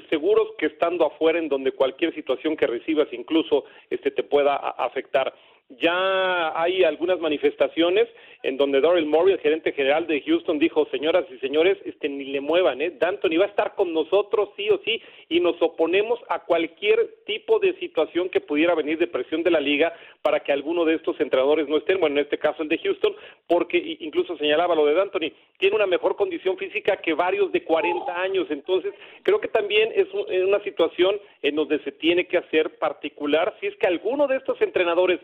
seguros 0.09 0.49
que 0.57 0.67
estando 0.67 1.05
afuera 1.05 1.39
en 1.39 1.49
donde 1.49 1.71
cualquier 1.71 2.13
situación 2.13 2.55
que 2.55 2.67
recibas 2.67 3.07
incluso 3.11 3.65
este 3.89 4.11
te 4.11 4.23
pueda 4.23 4.55
afectar. 4.55 5.33
Ya 5.77 6.59
hay 6.59 6.83
algunas 6.83 7.19
manifestaciones 7.19 8.07
en 8.41 8.57
donde 8.57 8.81
Daryl 8.81 9.05
Morey, 9.05 9.33
el 9.33 9.39
gerente 9.39 9.71
general 9.71 10.07
de 10.07 10.21
Houston, 10.21 10.57
dijo, 10.57 10.87
señoras 10.89 11.25
y 11.29 11.37
señores, 11.37 11.77
este, 11.85 12.09
ni 12.09 12.25
le 12.25 12.41
muevan, 12.41 12.81
¿eh? 12.81 12.91
D'Antoni 12.91 13.37
va 13.37 13.45
a 13.45 13.49
estar 13.49 13.75
con 13.75 13.93
nosotros 13.93 14.49
sí 14.55 14.67
o 14.69 14.79
sí 14.83 14.99
y 15.27 15.39
nos 15.39 15.61
oponemos 15.61 16.19
a 16.27 16.39
cualquier 16.39 17.23
tipo 17.25 17.59
de 17.59 17.77
situación 17.79 18.29
que 18.29 18.41
pudiera 18.41 18.73
venir 18.73 18.97
de 18.97 19.05
presión 19.07 19.43
de 19.43 19.51
la 19.51 19.59
liga 19.59 19.93
para 20.23 20.39
que 20.39 20.51
alguno 20.51 20.85
de 20.85 20.95
estos 20.95 21.19
entrenadores 21.19 21.67
no 21.67 21.77
estén, 21.77 21.99
bueno, 21.99 22.15
en 22.15 22.23
este 22.23 22.39
caso 22.39 22.63
el 22.63 22.69
de 22.69 22.79
Houston, 22.79 23.13
porque 23.45 23.97
incluso 23.99 24.37
señalaba 24.37 24.73
lo 24.73 24.85
de 24.85 24.95
D'Antoni, 24.95 25.33
tiene 25.59 25.75
una 25.75 25.85
mejor 25.85 26.15
condición 26.15 26.57
física 26.57 26.97
que 26.97 27.13
varios 27.13 27.51
de 27.51 27.63
40 27.63 28.21
años, 28.21 28.47
entonces 28.49 28.93
creo 29.21 29.39
que 29.39 29.49
también 29.49 29.91
es 29.93 30.07
una 30.13 30.63
situación 30.63 31.19
en 31.43 31.55
donde 31.55 31.77
se 31.83 31.91
tiene 31.91 32.25
que 32.25 32.37
hacer 32.37 32.79
particular 32.79 33.55
si 33.59 33.67
es 33.67 33.75
que 33.75 33.87
alguno 33.87 34.27
de 34.27 34.37
estos 34.37 34.59
entrenadores 34.61 35.19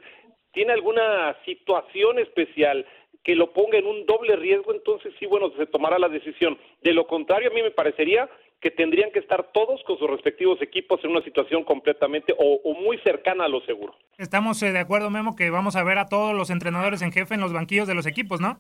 tiene 0.56 0.74
alguna 0.74 1.36
situación 1.46 2.18
especial 2.18 2.86
que 3.24 3.36
lo 3.36 3.54
ponga 3.54 3.78
en 3.78 3.86
un 3.86 4.06
doble 4.06 4.36
riesgo, 4.36 4.74
entonces 4.74 5.14
sí, 5.20 5.26
bueno, 5.26 5.52
se 5.58 5.66
tomará 5.66 6.00
la 6.00 6.10
decisión. 6.10 6.58
De 6.82 6.94
lo 6.94 7.06
contrario, 7.06 7.50
a 7.50 7.54
mí 7.54 7.62
me 7.62 7.72
parecería 7.72 8.30
que 8.62 8.72
tendrían 8.72 9.12
que 9.12 9.20
estar 9.20 9.52
todos 9.52 9.84
con 9.84 9.98
sus 9.98 10.10
respectivos 10.10 10.62
equipos 10.62 11.04
en 11.04 11.12
una 11.12 11.22
situación 11.22 11.64
completamente 11.64 12.34
o, 12.38 12.74
muy 12.74 12.98
cercana 13.00 13.46
a 13.46 13.48
lo 13.48 13.62
seguro. 13.62 13.96
Estamos 14.18 14.62
eh, 14.64 14.72
de 14.72 14.80
acuerdo, 14.80 15.10
Memo, 15.10 15.36
que 15.36 15.50
vamos 15.50 15.76
a 15.76 15.84
ver 15.84 15.98
a 15.98 16.08
todos 16.08 16.36
los 16.36 16.50
entrenadores 16.50 17.02
en 17.02 17.12
jefe 17.12 17.36
en 17.36 17.42
los 17.42 17.54
banquillos 17.54 17.88
de 17.88 17.96
los 17.96 18.06
equipos, 18.06 18.42
¿no? 18.42 18.60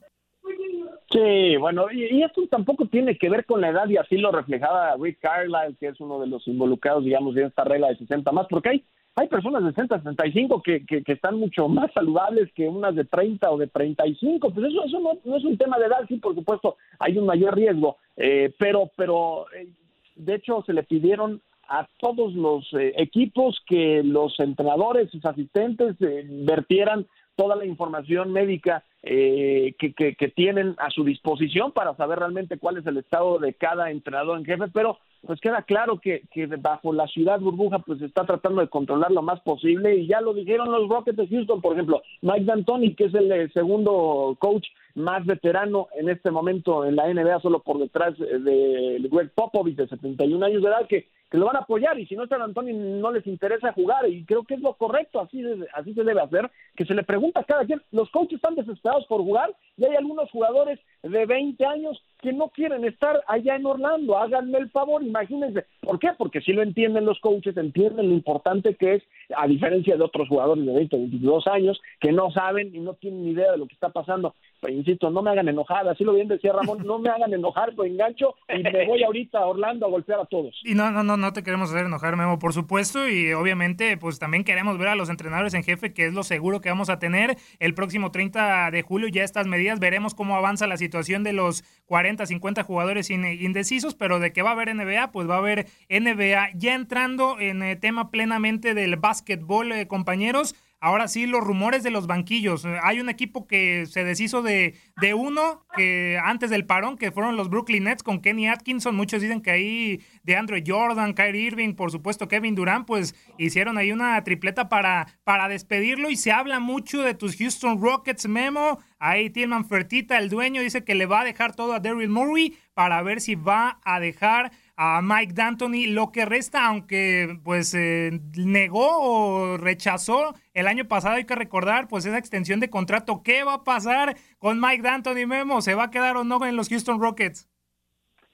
Sí, 1.11 1.55
bueno, 1.57 1.89
y, 1.91 2.23
esto 2.23 2.45
tampoco 2.49 2.87
tiene 2.87 3.17
que 3.17 3.29
ver 3.29 3.45
con 3.45 3.61
la 3.61 3.69
edad 3.69 3.87
y 3.87 3.97
así 3.97 4.17
lo 4.17 4.31
reflejaba 4.31 4.95
Rick 4.99 5.19
Carlisle, 5.21 5.75
que 5.79 5.87
es 5.87 5.99
uno 5.99 6.19
de 6.19 6.27
los 6.27 6.45
involucrados, 6.47 7.05
digamos, 7.05 7.37
en 7.37 7.45
esta 7.45 7.63
regla 7.63 7.87
de 7.87 7.97
60 7.97 8.31
más, 8.31 8.47
porque 8.49 8.69
hay, 8.69 8.83
hay 9.15 9.27
personas 9.27 9.63
de 9.63 9.69
60, 9.69 9.99
65 9.99 10.61
que, 10.61 10.85
que, 10.85 11.03
que 11.03 11.13
están 11.13 11.39
mucho 11.39 11.69
más 11.69 11.91
saludables 11.93 12.51
que 12.53 12.67
unas 12.67 12.95
de 12.95 13.05
30 13.05 13.49
o 13.49 13.57
de 13.57 13.67
35, 13.67 14.49
pues 14.51 14.67
eso, 14.67 14.83
eso 14.83 14.99
no, 14.99 15.37
es 15.37 15.43
un 15.45 15.57
tema 15.57 15.79
de 15.79 15.85
edad, 15.85 16.05
sí, 16.07 16.17
por 16.17 16.35
supuesto, 16.35 16.75
hay 16.99 17.17
un 17.17 17.25
mayor 17.25 17.55
riesgo, 17.55 17.97
eh, 18.17 18.53
pero, 18.57 18.91
pero 18.97 19.45
eh, 19.53 19.67
de 20.15 20.35
hecho 20.35 20.63
se 20.65 20.73
le 20.73 20.83
pidieron 20.83 21.41
a 21.67 21.87
todos 21.99 22.33
los 22.33 22.71
eh, 22.73 22.93
equipos 22.97 23.61
que 23.65 24.03
los 24.03 24.39
entrenadores, 24.39 25.09
sus 25.11 25.25
asistentes 25.25 25.95
vertieran 25.99 27.07
toda 27.35 27.55
la 27.55 27.65
información 27.65 28.31
médica 28.31 28.83
eh, 29.03 29.75
que, 29.77 29.93
que, 29.93 30.27
tienen 30.29 30.75
a 30.79 30.89
su 30.89 31.03
disposición 31.03 31.71
para 31.71 31.95
saber 31.95 32.19
realmente 32.19 32.57
cuál 32.57 32.77
es 32.77 32.87
el 32.87 32.97
estado 32.97 33.37
de 33.37 33.53
cada 33.53 33.91
entrenador 33.91 34.37
en 34.37 34.45
jefe, 34.45 34.65
pero 34.73 34.97
pues 35.25 35.39
queda 35.41 35.63
claro 35.63 35.99
que, 35.99 36.23
que 36.31 36.45
bajo 36.45 36.93
la 36.93 37.07
ciudad 37.07 37.39
burbuja 37.39 37.79
pues 37.79 38.01
está 38.01 38.25
tratando 38.25 38.61
de 38.61 38.67
controlar 38.67 39.11
lo 39.11 39.21
más 39.21 39.39
posible 39.41 39.95
y 39.95 40.07
ya 40.07 40.21
lo 40.21 40.33
dijeron 40.33 40.71
los 40.71 40.87
Rockets 40.87 41.17
de 41.17 41.27
Houston, 41.27 41.61
por 41.61 41.73
ejemplo, 41.73 42.01
Mike 42.21 42.45
D'Antoni, 42.45 42.95
que 42.95 43.05
es 43.05 43.13
el 43.13 43.31
eh, 43.31 43.49
segundo 43.53 44.35
coach 44.39 44.67
más 44.93 45.25
veterano 45.25 45.87
en 45.97 46.09
este 46.09 46.31
momento 46.31 46.85
en 46.85 46.95
la 46.95 47.11
NBA, 47.11 47.39
solo 47.41 47.59
por 47.59 47.79
detrás 47.79 48.17
de 48.17 48.97
Greg 49.11 49.31
Popovich, 49.33 49.75
de 49.75 49.87
71 49.87 50.45
años 50.45 50.61
de 50.61 50.69
edad, 50.69 50.87
que, 50.87 51.07
lo 51.35 51.45
van 51.45 51.55
a 51.55 51.59
apoyar 51.59 51.99
y 51.99 52.05
si 52.05 52.15
no 52.15 52.23
está 52.23 52.37
D'Antoni 52.37 52.73
no 52.73 53.11
les 53.11 53.25
interesa 53.27 53.73
jugar 53.73 54.07
y 54.09 54.23
creo 54.25 54.43
que 54.43 54.55
es 54.55 54.61
lo 54.61 54.73
correcto, 54.73 55.19
así, 55.19 55.43
así 55.73 55.93
se 55.93 56.03
debe 56.03 56.21
hacer, 56.21 56.49
que 56.75 56.85
se 56.85 56.93
le 56.93 57.03
pregunta 57.03 57.41
a 57.41 57.43
cada 57.43 57.65
quien, 57.65 57.81
los 57.91 58.09
coaches 58.09 58.35
están 58.35 58.55
desesperados 58.55 59.05
por 59.07 59.21
jugar 59.21 59.53
y 59.77 59.85
hay 59.85 59.95
algunos 59.95 60.29
jugadores 60.31 60.79
de 61.03 61.25
20 61.25 61.65
años 61.65 62.01
que 62.21 62.33
no 62.33 62.49
quieren 62.49 62.85
estar 62.85 63.21
allá 63.27 63.55
en 63.55 63.65
Orlando, 63.65 64.17
háganme 64.17 64.57
el 64.57 64.69
favor, 64.71 65.03
imagínense, 65.03 65.65
¿por 65.81 65.99
qué? 65.99 66.09
Porque 66.17 66.41
si 66.41 66.53
lo 66.53 66.63
entienden 66.63 67.05
los 67.05 67.19
coaches, 67.19 67.55
entienden 67.55 68.09
lo 68.09 68.15
importante 68.15 68.75
que 68.75 68.95
es, 68.95 69.03
a 69.35 69.47
diferencia 69.47 69.95
de 69.95 70.03
otros 70.03 70.27
jugadores 70.27 70.65
de 70.65 70.73
20, 70.73 70.97
22 70.97 71.47
años, 71.47 71.79
que 71.99 72.11
no 72.11 72.31
saben 72.31 72.75
y 72.75 72.79
no 72.79 72.93
tienen 72.95 73.25
ni 73.25 73.31
idea 73.31 73.51
de 73.51 73.57
lo 73.57 73.67
que 73.67 73.75
está 73.75 73.89
pasando, 73.89 74.33
pero 74.59 74.73
insisto, 74.73 75.09
no 75.09 75.21
me 75.21 75.31
hagan 75.31 75.47
enojar, 75.47 75.87
así 75.87 76.03
lo 76.03 76.13
bien 76.13 76.27
decía 76.27 76.53
Ramón, 76.53 76.79
no 76.85 76.99
me 76.99 77.09
hagan 77.09 77.33
enojar, 77.33 77.73
pues 77.75 77.91
engancho 77.91 78.35
y 78.49 78.63
me 78.63 78.85
voy 78.87 79.03
ahorita 79.03 79.39
a 79.39 79.45
Orlando 79.45 79.85
a 79.85 79.89
golpear 79.89 80.19
a 80.19 80.25
todos. 80.25 80.59
Y 80.63 80.75
no, 80.75 80.91
no, 80.91 81.03
no, 81.03 81.17
no 81.17 81.33
te 81.33 81.43
queremos 81.43 81.69
hacer 81.71 81.85
enojar, 81.85 82.15
Memo, 82.15 82.39
por 82.39 82.53
supuesto, 82.53 83.07
y 83.07 83.33
obviamente 83.33 83.97
pues 83.97 84.19
también 84.19 84.43
queremos 84.43 84.77
ver 84.77 84.89
a 84.89 84.95
los 84.95 85.09
entrenadores 85.09 85.53
en 85.53 85.63
jefe, 85.63 85.93
que 85.93 86.05
es 86.05 86.13
lo 86.13 86.23
seguro 86.23 86.61
que 86.61 86.69
vamos 86.69 86.89
a 86.89 86.99
tener 86.99 87.37
el 87.59 87.73
próximo 87.73 88.11
30 88.11 88.71
de 88.71 88.81
julio, 88.81 89.07
ya 89.07 89.23
estas 89.23 89.47
medidas, 89.47 89.79
veremos 89.79 90.15
cómo 90.15 90.35
avanza 90.35 90.67
la 90.67 90.77
situación 90.77 91.23
de 91.23 91.33
los 91.33 91.63
40, 91.85 92.25
50 92.25 92.63
jugadores 92.63 93.09
indecisos, 93.09 93.95
pero 93.95 94.19
de 94.19 94.33
que 94.33 94.41
va 94.41 94.49
a 94.49 94.53
haber 94.53 94.73
NBA, 94.73 95.11
pues 95.11 95.29
va 95.29 95.35
a 95.35 95.39
haber 95.39 95.67
NBA. 95.89 96.49
Ya 96.55 96.75
entrando 96.75 97.39
en 97.39 97.61
el 97.61 97.73
eh, 97.73 97.75
tema 97.75 98.09
plenamente 98.09 98.73
del 98.73 98.95
básquetbol, 98.95 99.71
eh, 99.71 99.87
compañeros, 99.87 100.55
Ahora 100.85 101.07
sí, 101.07 101.25
los 101.25 101.43
rumores 101.43 101.81
de 101.81 101.89
los 101.89 102.05
banquillos. 102.05 102.63
Hay 102.83 102.99
un 102.99 103.09
equipo 103.09 103.47
que 103.47 103.87
se 103.87 104.03
deshizo 104.03 104.43
de, 104.43 104.75
de 105.01 105.15
uno 105.15 105.65
que 105.75 106.19
antes 106.23 106.51
del 106.51 106.67
parón, 106.67 106.95
que 106.99 107.11
fueron 107.11 107.37
los 107.37 107.49
Brooklyn 107.49 107.85
Nets 107.85 108.03
con 108.03 108.21
Kenny 108.21 108.47
Atkinson. 108.47 108.95
Muchos 108.95 109.19
dicen 109.19 109.41
que 109.41 109.49
ahí 109.49 110.01
de 110.21 110.35
Andrew 110.35 110.61
Jordan, 110.63 111.15
Kyrie 111.15 111.41
Irving, 111.41 111.73
por 111.73 111.89
supuesto 111.89 112.27
Kevin 112.27 112.53
Durant, 112.53 112.85
pues 112.85 113.15
hicieron 113.39 113.79
ahí 113.79 113.91
una 113.91 114.23
tripleta 114.23 114.69
para, 114.69 115.07
para 115.23 115.47
despedirlo. 115.47 116.11
Y 116.11 116.17
se 116.17 116.31
habla 116.31 116.59
mucho 116.59 117.01
de 117.01 117.15
tus 117.15 117.35
Houston 117.35 117.81
Rockets, 117.81 118.27
Memo. 118.27 118.77
Ahí 118.99 119.31
Tillman 119.31 119.65
Fertita, 119.65 120.19
el 120.19 120.29
dueño, 120.29 120.61
dice 120.61 120.83
que 120.83 120.93
le 120.93 121.07
va 121.07 121.21
a 121.21 121.25
dejar 121.25 121.55
todo 121.55 121.73
a 121.73 121.79
Daryl 121.79 122.09
Murray 122.09 122.59
para 122.75 123.01
ver 123.01 123.21
si 123.21 123.33
va 123.33 123.79
a 123.83 123.99
dejar 123.99 124.51
a 124.77 125.01
Mike 125.01 125.33
D'Antoni 125.33 125.87
lo 125.87 126.11
que 126.11 126.25
resta, 126.25 126.67
aunque 126.67 127.39
pues 127.43 127.73
eh, 127.73 128.19
negó 128.37 128.87
o 128.99 129.57
rechazó 129.57 130.33
el 130.53 130.67
año 130.67 130.85
pasado, 130.85 131.15
hay 131.15 131.25
que 131.25 131.35
recordar 131.35 131.87
pues 131.87 132.05
esa 132.05 132.17
extensión 132.17 132.59
de 132.59 132.69
contrato. 132.69 133.21
¿Qué 133.23 133.43
va 133.43 133.55
a 133.55 133.63
pasar 133.63 134.15
con 134.37 134.59
Mike 134.59 134.83
D'Antoni 134.83 135.25
Memo? 135.25 135.61
¿Se 135.61 135.75
va 135.75 135.85
a 135.85 135.91
quedar 135.91 136.17
o 136.17 136.23
no 136.23 136.45
en 136.45 136.55
los 136.55 136.69
Houston 136.69 136.99
Rockets? 136.99 137.49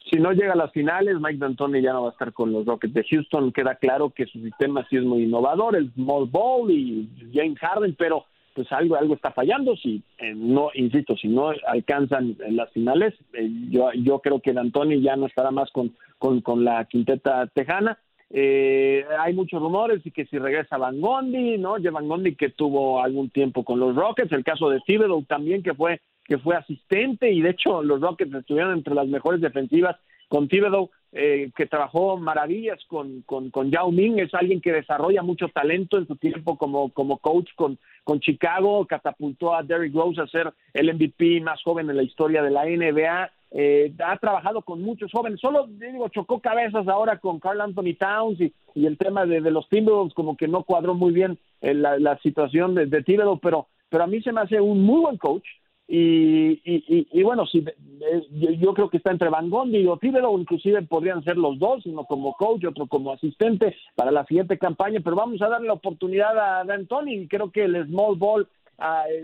Si 0.09 0.17
no 0.17 0.31
llega 0.31 0.53
a 0.53 0.57
las 0.57 0.71
finales, 0.71 1.17
Mike 1.19 1.37
D'Antoni 1.37 1.81
ya 1.81 1.93
no 1.93 2.03
va 2.03 2.09
a 2.09 2.11
estar 2.11 2.33
con 2.33 2.51
los 2.51 2.65
Rockets 2.65 2.93
de 2.93 3.03
Houston. 3.03 3.51
Queda 3.51 3.75
claro 3.75 4.09
que 4.09 4.25
su 4.25 4.41
sistema 4.41 4.85
sí 4.89 4.97
es 4.97 5.03
muy 5.03 5.23
innovador, 5.23 5.75
el 5.75 5.93
small 5.93 6.25
ball 6.25 6.71
y 6.71 7.07
James 7.33 7.59
Harden, 7.59 7.95
pero 7.97 8.25
pues 8.53 8.69
algo 8.71 8.95
algo 8.95 9.13
está 9.13 9.31
fallando 9.31 9.77
si 9.77 10.03
eh, 10.17 10.33
no 10.35 10.71
insisto 10.73 11.15
si 11.15 11.29
no 11.29 11.53
alcanzan 11.67 12.35
las 12.49 12.69
finales 12.71 13.13
eh, 13.31 13.49
yo 13.69 13.93
yo 13.93 14.19
creo 14.19 14.41
que 14.41 14.51
D'Antoni 14.51 15.01
ya 15.01 15.15
no 15.15 15.27
estará 15.27 15.51
más 15.51 15.71
con 15.71 15.93
con, 16.21 16.63
la 16.63 16.85
quinteta 16.85 17.47
tejana. 17.47 17.97
Eh, 18.29 19.03
hay 19.19 19.33
muchos 19.33 19.61
rumores 19.61 20.05
y 20.05 20.11
que 20.11 20.25
si 20.25 20.37
regresa 20.37 20.77
Van 20.77 21.01
Gondi, 21.01 21.57
¿no? 21.57 21.75
Van 21.91 22.07
Gondi 22.07 22.35
que 22.35 22.49
tuvo 22.49 23.01
algún 23.03 23.29
tiempo 23.29 23.65
con 23.65 23.79
los 23.79 23.95
Rockets, 23.95 24.31
el 24.31 24.43
caso 24.43 24.69
de 24.69 24.79
Thibodeau 24.85 25.23
también 25.23 25.63
que 25.63 25.73
fue 25.73 25.99
que 26.23 26.37
fue 26.37 26.55
asistente 26.55 27.29
y 27.29 27.41
de 27.41 27.49
hecho 27.49 27.83
los 27.83 27.99
Rockets 27.99 28.33
estuvieron 28.33 28.77
entre 28.77 28.95
las 28.95 29.07
mejores 29.07 29.41
defensivas 29.41 29.97
con 30.29 30.47
Thibodeau, 30.47 30.89
eh, 31.11 31.51
que 31.57 31.65
trabajó 31.65 32.15
maravillas 32.15 32.79
con, 32.87 33.21
con, 33.23 33.49
con 33.49 33.69
Yao 33.69 33.91
Ming, 33.91 34.17
es 34.19 34.33
alguien 34.33 34.61
que 34.61 34.71
desarrolla 34.71 35.23
mucho 35.23 35.49
talento 35.49 35.97
en 35.97 36.07
su 36.07 36.15
tiempo 36.15 36.57
como, 36.57 36.89
como 36.93 37.17
coach 37.17 37.49
con, 37.55 37.77
con 38.05 38.21
Chicago, 38.21 38.85
catapultó 38.87 39.53
a 39.53 39.61
Derrick 39.61 39.93
Rose 39.93 40.21
a 40.21 40.27
ser 40.27 40.53
el 40.73 40.93
MVP 40.93 41.41
más 41.41 41.61
joven 41.63 41.89
en 41.89 41.97
la 41.97 42.03
historia 42.03 42.41
de 42.41 42.51
la 42.51 42.63
NBA, 42.63 43.29
eh, 43.53 43.93
ha 44.05 44.17
trabajado 44.17 44.61
con 44.61 44.81
muchos 44.81 45.11
jóvenes, 45.11 45.41
solo 45.41 45.67
digo, 45.67 46.07
chocó 46.07 46.39
cabezas 46.39 46.87
ahora 46.87 47.19
con 47.19 47.41
Carl 47.41 47.59
Anthony 47.59 47.95
Towns 47.99 48.39
y, 48.39 48.53
el 48.75 48.97
tema 48.97 49.25
de, 49.25 49.41
los 49.41 49.67
Timberwolves 49.67 50.13
como 50.13 50.37
que 50.37 50.47
no 50.47 50.63
cuadró 50.63 50.93
muy 50.93 51.11
bien 51.11 51.37
eh, 51.59 51.73
la, 51.73 51.99
la, 51.99 52.17
situación 52.19 52.75
de, 52.75 52.85
de 52.85 53.03
pero, 53.41 53.67
pero 53.89 54.03
a 54.05 54.07
mí 54.07 54.21
se 54.21 54.31
me 54.31 54.39
hace 54.39 54.61
un 54.61 54.83
muy 54.83 55.01
buen 55.01 55.17
coach 55.17 55.43
y, 55.85 56.61
y, 56.63 57.23
bueno, 57.23 57.45
si, 57.45 57.57
eh, 57.59 58.57
yo, 58.57 58.73
creo 58.73 58.89
que 58.89 58.95
está 58.95 59.11
entre 59.11 59.27
Van 59.27 59.49
Gondi 59.49 59.79
y 59.79 59.97
Thibodeau, 59.99 60.39
inclusive 60.39 60.83
podrían 60.83 61.21
ser 61.25 61.35
los 61.35 61.59
dos, 61.59 61.85
uno 61.85 62.05
como 62.05 62.31
coach, 62.35 62.63
otro 62.63 62.87
como 62.87 63.11
asistente 63.11 63.75
para 63.95 64.11
la 64.11 64.25
siguiente 64.25 64.57
campaña, 64.57 65.01
pero 65.03 65.17
vamos 65.17 65.41
a 65.41 65.49
darle 65.49 65.67
la 65.67 65.73
oportunidad 65.73 66.37
a, 66.39 66.59
a 66.59 66.61
Anthony 66.61 67.09
y 67.09 67.27
creo 67.27 67.51
que 67.51 67.65
el 67.65 67.85
small 67.87 68.15
ball, 68.15 68.47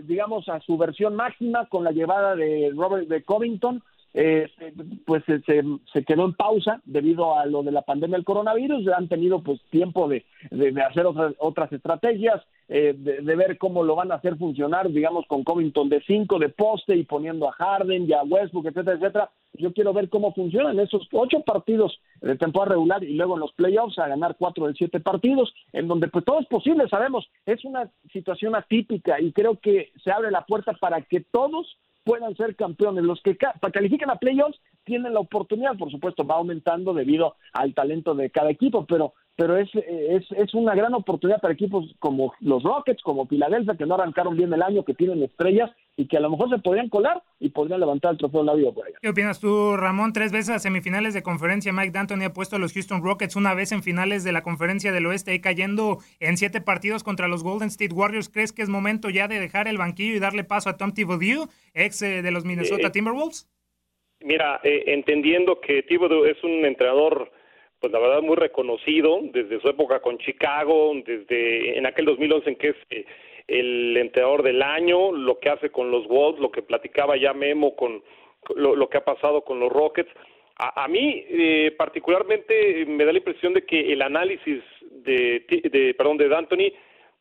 digamos, 0.04 0.46
a 0.50 0.60
su 0.60 0.76
versión 0.76 1.16
máxima 1.16 1.64
con 1.70 1.84
la 1.84 1.92
llevada 1.92 2.36
de 2.36 2.70
Robert 2.76 3.08
de 3.08 3.22
Covington, 3.22 3.82
eh, 4.14 4.48
pues 5.06 5.22
se, 5.24 5.40
se, 5.42 6.04
quedó 6.04 6.24
en 6.24 6.32
pausa 6.32 6.80
debido 6.84 7.38
a 7.38 7.46
lo 7.46 7.62
de 7.62 7.72
la 7.72 7.82
pandemia 7.82 8.16
del 8.16 8.24
coronavirus, 8.24 8.88
han 8.88 9.08
tenido 9.08 9.42
pues 9.42 9.60
tiempo 9.70 10.08
de, 10.08 10.24
de, 10.50 10.80
hacer 10.82 11.06
otras, 11.06 11.34
otras 11.38 11.70
estrategias, 11.72 12.42
eh, 12.68 12.94
de, 12.96 13.36
ver 13.36 13.58
cómo 13.58 13.82
lo 13.82 13.94
van 13.96 14.10
a 14.10 14.16
hacer 14.16 14.36
funcionar, 14.36 14.90
digamos, 14.90 15.26
con 15.26 15.44
Covington 15.44 15.88
de 15.88 16.02
5 16.06 16.38
de 16.38 16.48
poste 16.48 16.96
y 16.96 17.04
poniendo 17.04 17.48
a 17.48 17.52
Harden 17.52 18.08
y 18.08 18.12
a 18.12 18.22
Westbrook, 18.22 18.66
etcétera, 18.66 18.96
etcétera. 18.96 19.30
Yo 19.54 19.72
quiero 19.72 19.92
ver 19.92 20.08
cómo 20.08 20.32
funcionan 20.34 20.78
esos 20.80 21.06
ocho 21.12 21.40
partidos 21.40 22.00
de 22.20 22.36
temporada 22.36 22.72
regular 22.72 23.02
y 23.04 23.14
luego 23.14 23.34
en 23.34 23.40
los 23.40 23.52
playoffs 23.52 23.98
a 23.98 24.08
ganar 24.08 24.36
cuatro 24.38 24.66
de 24.66 24.74
siete 24.74 25.00
partidos, 25.00 25.52
en 25.72 25.86
donde 25.88 26.08
pues 26.08 26.24
todo 26.24 26.40
es 26.40 26.46
posible, 26.46 26.88
sabemos, 26.88 27.28
es 27.46 27.64
una 27.64 27.90
situación 28.12 28.54
atípica 28.54 29.20
y 29.20 29.32
creo 29.32 29.58
que 29.58 29.90
se 30.02 30.10
abre 30.10 30.30
la 30.30 30.44
puerta 30.44 30.72
para 30.74 31.02
que 31.02 31.20
todos 31.20 31.78
puedan 32.08 32.34
ser 32.36 32.56
campeones. 32.56 33.04
Los 33.04 33.20
que 33.20 33.36
califican 33.36 34.08
a 34.08 34.16
playoffs 34.16 34.58
tienen 34.84 35.12
la 35.12 35.20
oportunidad, 35.20 35.76
por 35.76 35.90
supuesto, 35.90 36.26
va 36.26 36.36
aumentando 36.36 36.94
debido 36.94 37.36
al 37.52 37.74
talento 37.74 38.14
de 38.14 38.30
cada 38.30 38.48
equipo, 38.48 38.86
pero 38.86 39.12
pero 39.38 39.56
es, 39.56 39.70
es, 39.72 40.24
es 40.32 40.52
una 40.52 40.74
gran 40.74 40.92
oportunidad 40.94 41.40
para 41.40 41.54
equipos 41.54 41.94
como 42.00 42.34
los 42.40 42.60
Rockets, 42.64 43.00
como 43.04 43.28
Filadelfia, 43.28 43.76
que 43.76 43.86
no 43.86 43.94
arrancaron 43.94 44.36
bien 44.36 44.52
el 44.52 44.60
año, 44.60 44.84
que 44.84 44.94
tienen 44.94 45.22
estrellas 45.22 45.70
y 45.96 46.08
que 46.08 46.16
a 46.16 46.20
lo 46.20 46.28
mejor 46.28 46.50
se 46.50 46.58
podrían 46.58 46.88
colar 46.88 47.22
y 47.38 47.50
podrían 47.50 47.78
levantar 47.78 48.10
el 48.10 48.18
trofeo 48.18 48.40
de 48.40 48.46
la 48.46 48.54
vida 48.54 48.72
por 48.72 48.84
allá. 48.84 48.96
¿Qué 49.00 49.10
opinas 49.10 49.38
tú, 49.38 49.76
Ramón? 49.76 50.12
Tres 50.12 50.32
veces 50.32 50.56
a 50.56 50.58
semifinales 50.58 51.14
de 51.14 51.22
conferencia, 51.22 51.72
Mike 51.72 51.92
D'Antoni 51.92 52.24
ha 52.24 52.32
puesto 52.32 52.56
a 52.56 52.58
los 52.58 52.72
Houston 52.72 53.00
Rockets 53.00 53.36
una 53.36 53.54
vez 53.54 53.70
en 53.70 53.84
finales 53.84 54.24
de 54.24 54.32
la 54.32 54.42
conferencia 54.42 54.90
del 54.90 55.06
oeste, 55.06 55.32
y 55.32 55.40
cayendo 55.40 55.98
en 56.18 56.36
siete 56.36 56.60
partidos 56.60 57.04
contra 57.04 57.28
los 57.28 57.44
Golden 57.44 57.68
State 57.68 57.94
Warriors. 57.94 58.28
¿Crees 58.28 58.52
que 58.52 58.62
es 58.62 58.68
momento 58.68 59.08
ya 59.08 59.28
de 59.28 59.38
dejar 59.38 59.68
el 59.68 59.78
banquillo 59.78 60.16
y 60.16 60.18
darle 60.18 60.42
paso 60.42 60.68
a 60.68 60.76
Tom 60.76 60.92
Thibodeau, 60.92 61.46
ex 61.74 62.02
eh, 62.02 62.22
de 62.22 62.30
los 62.32 62.44
Minnesota 62.44 62.88
eh, 62.88 62.90
Timberwolves? 62.90 63.48
Mira, 64.20 64.58
eh, 64.64 64.82
entendiendo 64.88 65.60
que 65.60 65.84
Thibodeau 65.84 66.24
es 66.24 66.42
un 66.42 66.64
entrenador 66.64 67.30
pues 67.80 67.92
la 67.92 67.98
verdad 67.98 68.22
muy 68.22 68.36
reconocido 68.36 69.20
desde 69.22 69.60
su 69.60 69.68
época 69.68 70.00
con 70.00 70.18
Chicago, 70.18 70.92
desde 71.04 71.78
en 71.78 71.86
aquel 71.86 72.06
2011 72.06 72.50
en 72.50 72.56
que 72.56 72.68
es 72.68 72.76
eh, 72.90 73.04
el 73.46 73.96
entrenador 73.96 74.42
del 74.42 74.62
año, 74.62 75.12
lo 75.12 75.38
que 75.38 75.48
hace 75.48 75.70
con 75.70 75.90
los 75.90 76.06
Wolves, 76.06 76.40
lo 76.40 76.50
que 76.50 76.62
platicaba 76.62 77.16
ya 77.16 77.32
Memo 77.32 77.74
con 77.76 78.02
lo, 78.54 78.88
que 78.88 78.98
ha 78.98 79.04
pasado 79.04 79.42
con 79.42 79.60
los 79.60 79.72
Rockets. 79.72 80.10
A, 80.56 80.88
mí 80.88 81.24
eh, 81.28 81.72
particularmente 81.78 82.84
me 82.86 83.04
da 83.04 83.12
la 83.12 83.18
impresión 83.18 83.54
de 83.54 83.64
que 83.64 83.92
el 83.92 84.02
análisis 84.02 84.60
de, 84.90 85.44
de 85.70 85.94
perdón 85.94 86.16
de 86.16 86.28
D'Antoni 86.28 86.72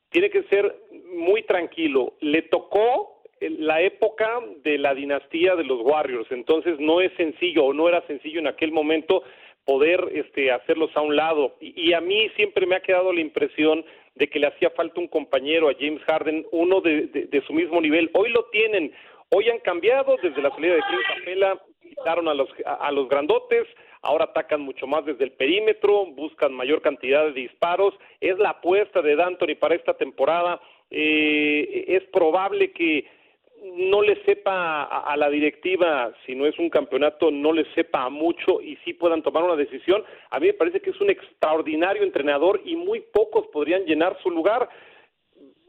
tiene 0.09 0.29
que 0.31 0.43
ser 0.43 0.75
muy 1.13 1.43
tranquilo. 1.43 2.13
Le 2.19 2.41
tocó 2.43 3.21
la 3.39 3.81
época 3.81 4.39
de 4.63 4.77
la 4.77 4.95
dinastía 4.95 5.55
de 5.55 5.63
los 5.63 5.81
Warriors, 5.81 6.31
entonces 6.31 6.79
no 6.79 7.01
es 7.01 7.11
sencillo 7.13 7.65
o 7.65 7.73
no 7.73 7.87
era 7.87 8.05
sencillo 8.07 8.39
en 8.39 8.47
aquel 8.47 8.71
momento 8.71 9.23
poder 9.67 9.99
este, 10.13 10.49
hacerlos 10.49 10.89
a 10.95 11.01
un 11.01 11.17
lado. 11.17 11.57
Y, 11.59 11.91
a 11.91 11.99
mí 11.99 12.29
siempre 12.37 12.65
me 12.65 12.77
ha 12.77 12.79
quedado 12.79 13.11
la 13.11 13.19
impresión 13.19 13.83
de 14.15 14.29
que 14.29 14.39
le 14.39 14.47
hacía 14.47 14.69
falta 14.71 15.01
un 15.01 15.09
compañero 15.09 15.69
a 15.69 15.75
James 15.77 16.01
Harden, 16.05 16.47
uno 16.51 16.79
de, 16.79 17.43
su 17.45 17.53
mismo 17.53 17.81
nivel. 17.81 18.09
Hoy 18.13 18.29
lo 18.29 18.45
tienen, 18.45 18.93
hoy 19.29 19.49
han 19.49 19.59
cambiado 19.59 20.15
desde 20.23 20.41
la 20.41 20.51
salida 20.51 20.75
de 20.75 20.81
Clint 20.81 21.03
Capela, 21.13 21.61
quitaron 21.83 22.29
a 22.29 22.33
los, 22.33 22.49
a 22.65 22.91
los 22.93 23.09
grandotes, 23.09 23.67
ahora 24.01 24.25
atacan 24.25 24.61
mucho 24.61 24.87
más 24.87 25.05
desde 25.05 25.25
el 25.25 25.33
perímetro, 25.33 26.05
buscan 26.05 26.53
mayor 26.53 26.81
cantidad 26.81 27.25
de 27.25 27.33
disparos, 27.33 27.93
es 28.21 28.39
la 28.39 28.51
apuesta 28.51 29.01
de 29.01 29.17
D'Antoni 29.17 29.55
para 29.55 29.75
esta 29.75 29.95
temporada, 29.95 30.61
eh, 30.89 31.83
es 31.89 32.03
probable 32.05 32.71
que 32.71 33.05
no 33.63 34.01
le 34.01 34.23
sepa 34.23 34.83
a, 34.83 35.15
la 35.17 35.29
directiva, 35.29 36.13
si 36.25 36.35
no 36.35 36.45
es 36.45 36.57
un 36.59 36.69
campeonato, 36.69 37.31
no 37.31 37.53
le 37.53 37.65
sepa 37.73 38.09
mucho 38.09 38.61
y 38.61 38.77
sí 38.83 38.93
puedan 38.93 39.21
tomar 39.23 39.43
una 39.43 39.55
decisión. 39.55 40.03
A 40.29 40.39
mí 40.39 40.47
me 40.47 40.53
parece 40.53 40.79
que 40.79 40.91
es 40.91 41.01
un 41.01 41.09
extraordinario 41.09 42.03
entrenador 42.03 42.61
y 42.65 42.75
muy 42.75 43.01
pocos 43.01 43.47
podrían 43.47 43.85
llenar 43.85 44.17
su 44.21 44.29
lugar. 44.29 44.69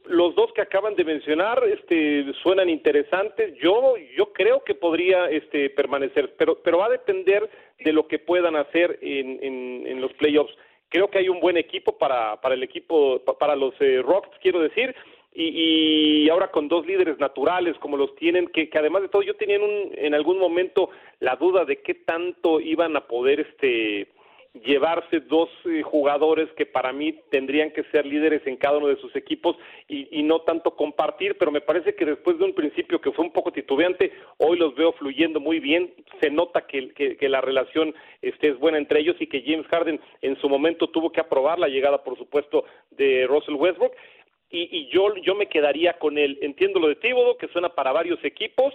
Los 0.04 0.34
dos 0.34 0.52
que 0.54 0.62
acaban 0.62 0.94
de 0.96 1.04
mencionar 1.04 1.62
este, 1.64 2.32
suenan 2.42 2.70
interesantes. 2.70 3.54
Yo, 3.60 3.94
yo 4.16 4.32
creo 4.32 4.64
que 4.64 4.74
podría 4.74 5.28
este, 5.30 5.70
permanecer, 5.70 6.34
pero, 6.38 6.62
pero 6.62 6.78
va 6.78 6.86
a 6.86 6.90
depender 6.90 7.48
de 7.78 7.92
lo 7.92 8.06
que 8.06 8.18
puedan 8.18 8.56
hacer 8.56 8.98
en, 9.02 9.86
en, 9.86 10.00
los 10.00 10.12
playoffs. 10.14 10.54
Creo 10.88 11.08
que 11.08 11.18
hay 11.18 11.28
un 11.28 11.40
buen 11.40 11.58
equipo 11.58 11.98
para, 11.98 12.40
para 12.40 12.54
el 12.54 12.62
equipo, 12.62 13.20
para 13.38 13.54
los 13.54 13.74
eh, 13.80 14.00
Rockets, 14.00 14.38
quiero 14.40 14.60
decir 14.60 14.94
y, 15.34 16.28
ahora 16.30 16.50
con 16.50 16.68
dos 16.68 16.86
líderes 16.86 17.18
naturales 17.18 17.76
como 17.78 17.96
los 17.96 18.14
tienen, 18.16 18.48
que, 18.48 18.68
además 18.74 19.02
de 19.02 19.08
todo 19.08 19.22
yo 19.22 19.34
tenía 19.36 19.56
en, 19.56 19.92
en 19.96 20.14
algún 20.14 20.38
momento 20.38 20.90
la 21.20 21.36
duda 21.36 21.64
de 21.64 21.80
qué 21.82 21.94
tanto 21.94 22.60
iban 22.60 22.96
a 22.96 23.06
poder 23.06 23.40
este 23.40 24.08
llevarse 24.64 25.20
dos 25.20 25.48
eh, 25.66 25.82
jugadores 25.82 26.48
que 26.56 26.66
para 26.66 26.92
mí 26.92 27.14
tendrían 27.30 27.70
que 27.70 27.84
ser 27.84 28.06
líderes 28.06 28.46
en 28.46 28.56
cada 28.56 28.78
uno 28.78 28.88
de 28.88 28.96
sus 28.96 29.14
equipos 29.14 29.56
y, 29.88 30.08
y, 30.18 30.22
no 30.22 30.40
tanto 30.40 30.74
compartir, 30.74 31.36
pero 31.38 31.50
me 31.50 31.60
parece 31.60 31.94
que 31.94 32.04
después 32.04 32.38
de 32.38 32.44
un 32.44 32.54
principio 32.54 33.00
que 33.00 33.12
fue 33.12 33.24
un 33.24 33.32
poco 33.32 33.52
titubeante, 33.52 34.12
hoy 34.38 34.58
los 34.58 34.74
veo 34.74 34.92
fluyendo 34.92 35.40
muy 35.40 35.60
bien, 35.60 35.92
se 36.20 36.30
nota 36.30 36.66
que, 36.66 36.90
que, 36.92 37.28
la 37.28 37.40
relación 37.40 37.94
este, 38.22 38.48
es 38.48 38.58
buena 38.58 38.78
entre 38.78 39.00
ellos 39.00 39.16
y 39.20 39.26
que 39.26 39.42
James 39.42 39.66
Harden 39.68 40.00
en 40.22 40.36
su 40.40 40.48
momento 40.48 40.88
tuvo 40.88 41.12
que 41.12 41.20
aprobar 41.20 41.58
la 41.58 41.68
llegada, 41.68 42.02
por 42.02 42.16
supuesto, 42.16 42.64
de 42.90 43.26
Russell 43.26 43.54
Westbrook 43.54 43.92
y, 44.50 44.88
yo, 44.88 45.14
yo 45.16 45.34
me 45.34 45.48
quedaría 45.48 45.94
con 45.94 46.16
él. 46.18 46.38
Entiendo 46.40 46.80
lo 46.80 46.88
de 46.88 46.96
Tíbodo, 46.96 47.36
que 47.36 47.48
suena 47.48 47.68
para 47.68 47.92
varios 47.92 48.22
equipos, 48.24 48.72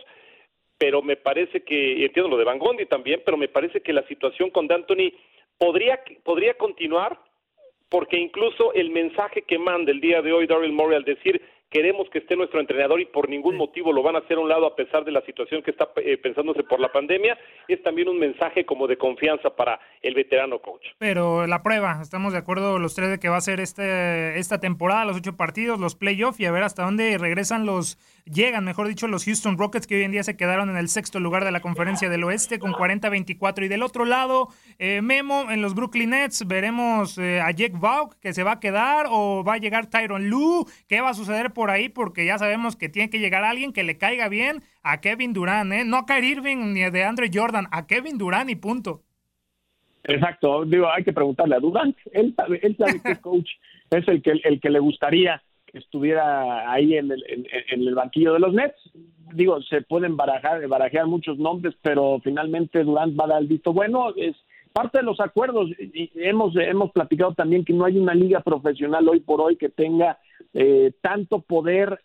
pero 0.77 1.01
me 1.01 1.15
parece 1.15 1.63
que, 1.63 2.05
entiendo 2.05 2.29
lo 2.29 2.37
de 2.37 2.43
Van 2.43 2.59
Gondi 2.59 2.85
también, 2.85 3.21
pero 3.25 3.37
me 3.37 3.47
parece 3.47 3.81
que 3.81 3.93
la 3.93 4.05
situación 4.07 4.49
con 4.49 4.67
D'Antoni 4.67 5.13
podría, 5.57 6.01
podría 6.23 6.55
continuar, 6.55 7.19
porque 7.89 8.17
incluso 8.17 8.73
el 8.73 8.89
mensaje 8.89 9.43
que 9.43 9.57
manda 9.57 9.91
el 9.91 10.01
día 10.01 10.21
de 10.21 10.33
hoy 10.33 10.47
Daryl 10.47 10.73
Morey 10.73 10.97
al 10.97 11.05
decir 11.05 11.41
queremos 11.73 12.07
que 12.11 12.19
esté 12.19 12.35
nuestro 12.35 12.59
entrenador 12.59 13.01
y 13.01 13.05
por 13.05 13.27
ningún 13.27 13.57
motivo 13.57 13.91
lo 13.91 14.03
van 14.03 14.15
a 14.15 14.19
hacer 14.19 14.37
a 14.37 14.41
un 14.41 14.47
lado 14.47 14.67
a 14.67 14.75
pesar 14.75 15.03
de 15.03 15.11
la 15.11 15.21
situación 15.21 15.63
que 15.63 15.71
está 15.71 15.89
eh, 15.95 16.17
pensándose 16.17 16.61
por 16.61 16.79
la 16.79 16.91
pandemia, 16.91 17.35
es 17.67 17.81
también 17.81 18.07
un 18.07 18.19
mensaje 18.19 18.63
como 18.63 18.85
de 18.87 18.95
confianza 18.95 19.49
para 19.55 19.79
el 20.03 20.13
veterano 20.13 20.59
coach. 20.59 20.85
Pero 20.99 21.47
la 21.47 21.63
prueba, 21.63 21.99
estamos 21.99 22.31
de 22.31 22.39
acuerdo 22.39 22.77
los 22.77 22.93
tres 22.93 23.09
de 23.09 23.19
que 23.19 23.27
va 23.27 23.37
a 23.37 23.41
ser 23.41 23.59
este, 23.59 24.37
esta 24.37 24.59
temporada, 24.59 25.03
los 25.03 25.17
ocho 25.17 25.35
partidos, 25.35 25.79
los 25.79 25.95
playoffs 25.95 26.39
y 26.39 26.45
a 26.45 26.51
ver 26.51 26.61
hasta 26.61 26.83
dónde 26.83 27.17
regresan 27.17 27.65
los, 27.65 27.97
llegan, 28.25 28.63
mejor 28.65 28.87
dicho, 28.87 29.07
los 29.07 29.25
Houston 29.25 29.57
Rockets 29.57 29.87
que 29.87 29.95
hoy 29.95 30.03
en 30.03 30.11
día 30.11 30.23
se 30.23 30.37
quedaron 30.37 30.69
en 30.69 30.77
el 30.77 30.87
sexto 30.87 31.19
lugar 31.19 31.43
de 31.43 31.51
la 31.51 31.59
conferencia 31.59 32.09
del 32.09 32.23
oeste 32.23 32.59
con 32.59 32.73
40-24 32.73 33.65
y 33.65 33.67
del 33.67 33.83
otro 33.83 34.05
lado, 34.05 34.49
eh, 34.79 35.01
Memo 35.01 35.51
en 35.51 35.61
los 35.61 35.75
Brooklyn 35.75 36.11
Nets, 36.11 36.47
veremos 36.47 37.17
eh, 37.17 37.41
a 37.41 37.51
Jake 37.51 37.77
Vaugh 37.77 38.13
que 38.21 38.33
se 38.33 38.43
va 38.43 38.53
a 38.53 38.59
quedar 38.59 39.07
o 39.09 39.43
va 39.43 39.55
a 39.55 39.57
llegar 39.57 39.87
Tyron 39.87 40.29
Lue, 40.29 40.65
¿qué 40.87 41.01
va 41.01 41.09
a 41.09 41.13
suceder 41.13 41.53
por 41.53 41.69
ahí 41.69 41.89
porque 41.89 42.25
ya 42.25 42.37
sabemos 42.37 42.75
que 42.75 42.89
tiene 42.89 43.09
que 43.09 43.19
llegar 43.19 43.43
alguien 43.43 43.73
que 43.73 43.83
le 43.83 43.97
caiga 43.97 44.29
bien 44.29 44.63
a 44.83 45.01
Kevin 45.01 45.33
Durant, 45.33 45.71
¿eh? 45.73 45.85
No 45.85 45.97
a 45.97 46.05
Kyrie 46.05 46.31
Irving 46.31 46.73
ni 46.73 46.83
a 46.83 46.91
de 46.91 47.03
Andre 47.03 47.29
Jordan, 47.33 47.67
a 47.71 47.87
Kevin 47.87 48.17
Durant 48.17 48.49
y 48.49 48.55
punto. 48.55 49.03
Exacto, 50.05 50.65
digo, 50.65 50.91
hay 50.91 51.03
que 51.03 51.13
preguntarle 51.13 51.55
a 51.55 51.59
Durant, 51.59 51.95
él 52.11 52.33
sabe, 52.35 52.59
él 52.61 52.75
sabe 52.77 52.99
coach 53.21 53.49
es 53.97 54.07
el 54.07 54.21
que, 54.21 54.31
el 54.43 54.59
que 54.59 54.69
le 54.69 54.79
gustaría 54.79 55.41
estuviera 55.73 56.71
ahí 56.71 56.95
en 56.95 57.11
el, 57.11 57.23
en, 57.27 57.87
el 57.87 57.95
banquillo 57.95 58.33
de 58.33 58.39
los 58.39 58.53
Nets. 58.53 58.77
Digo, 59.33 59.61
se 59.63 59.81
pueden 59.81 60.15
barajar, 60.15 60.65
barajear 60.67 61.07
muchos 61.07 61.37
nombres, 61.39 61.75
pero 61.81 62.19
finalmente 62.23 62.83
Durant 62.83 63.19
va 63.19 63.25
a 63.25 63.29
dar 63.29 63.41
el 63.41 63.47
visto 63.47 63.73
bueno. 63.73 64.13
Es 64.15 64.35
parte 64.71 64.99
de 64.99 65.03
los 65.03 65.19
acuerdos. 65.19 65.69
Y 65.79 66.11
hemos, 66.15 66.55
hemos 66.55 66.91
platicado 66.91 67.33
también 67.33 67.65
que 67.65 67.73
no 67.73 67.85
hay 67.85 67.97
una 67.97 68.13
liga 68.13 68.41
profesional 68.41 69.07
hoy 69.09 69.19
por 69.19 69.41
hoy 69.41 69.55
que 69.55 69.69
tenga 69.69 70.19
eh, 70.53 70.91
tanto 71.01 71.39
poder 71.39 71.99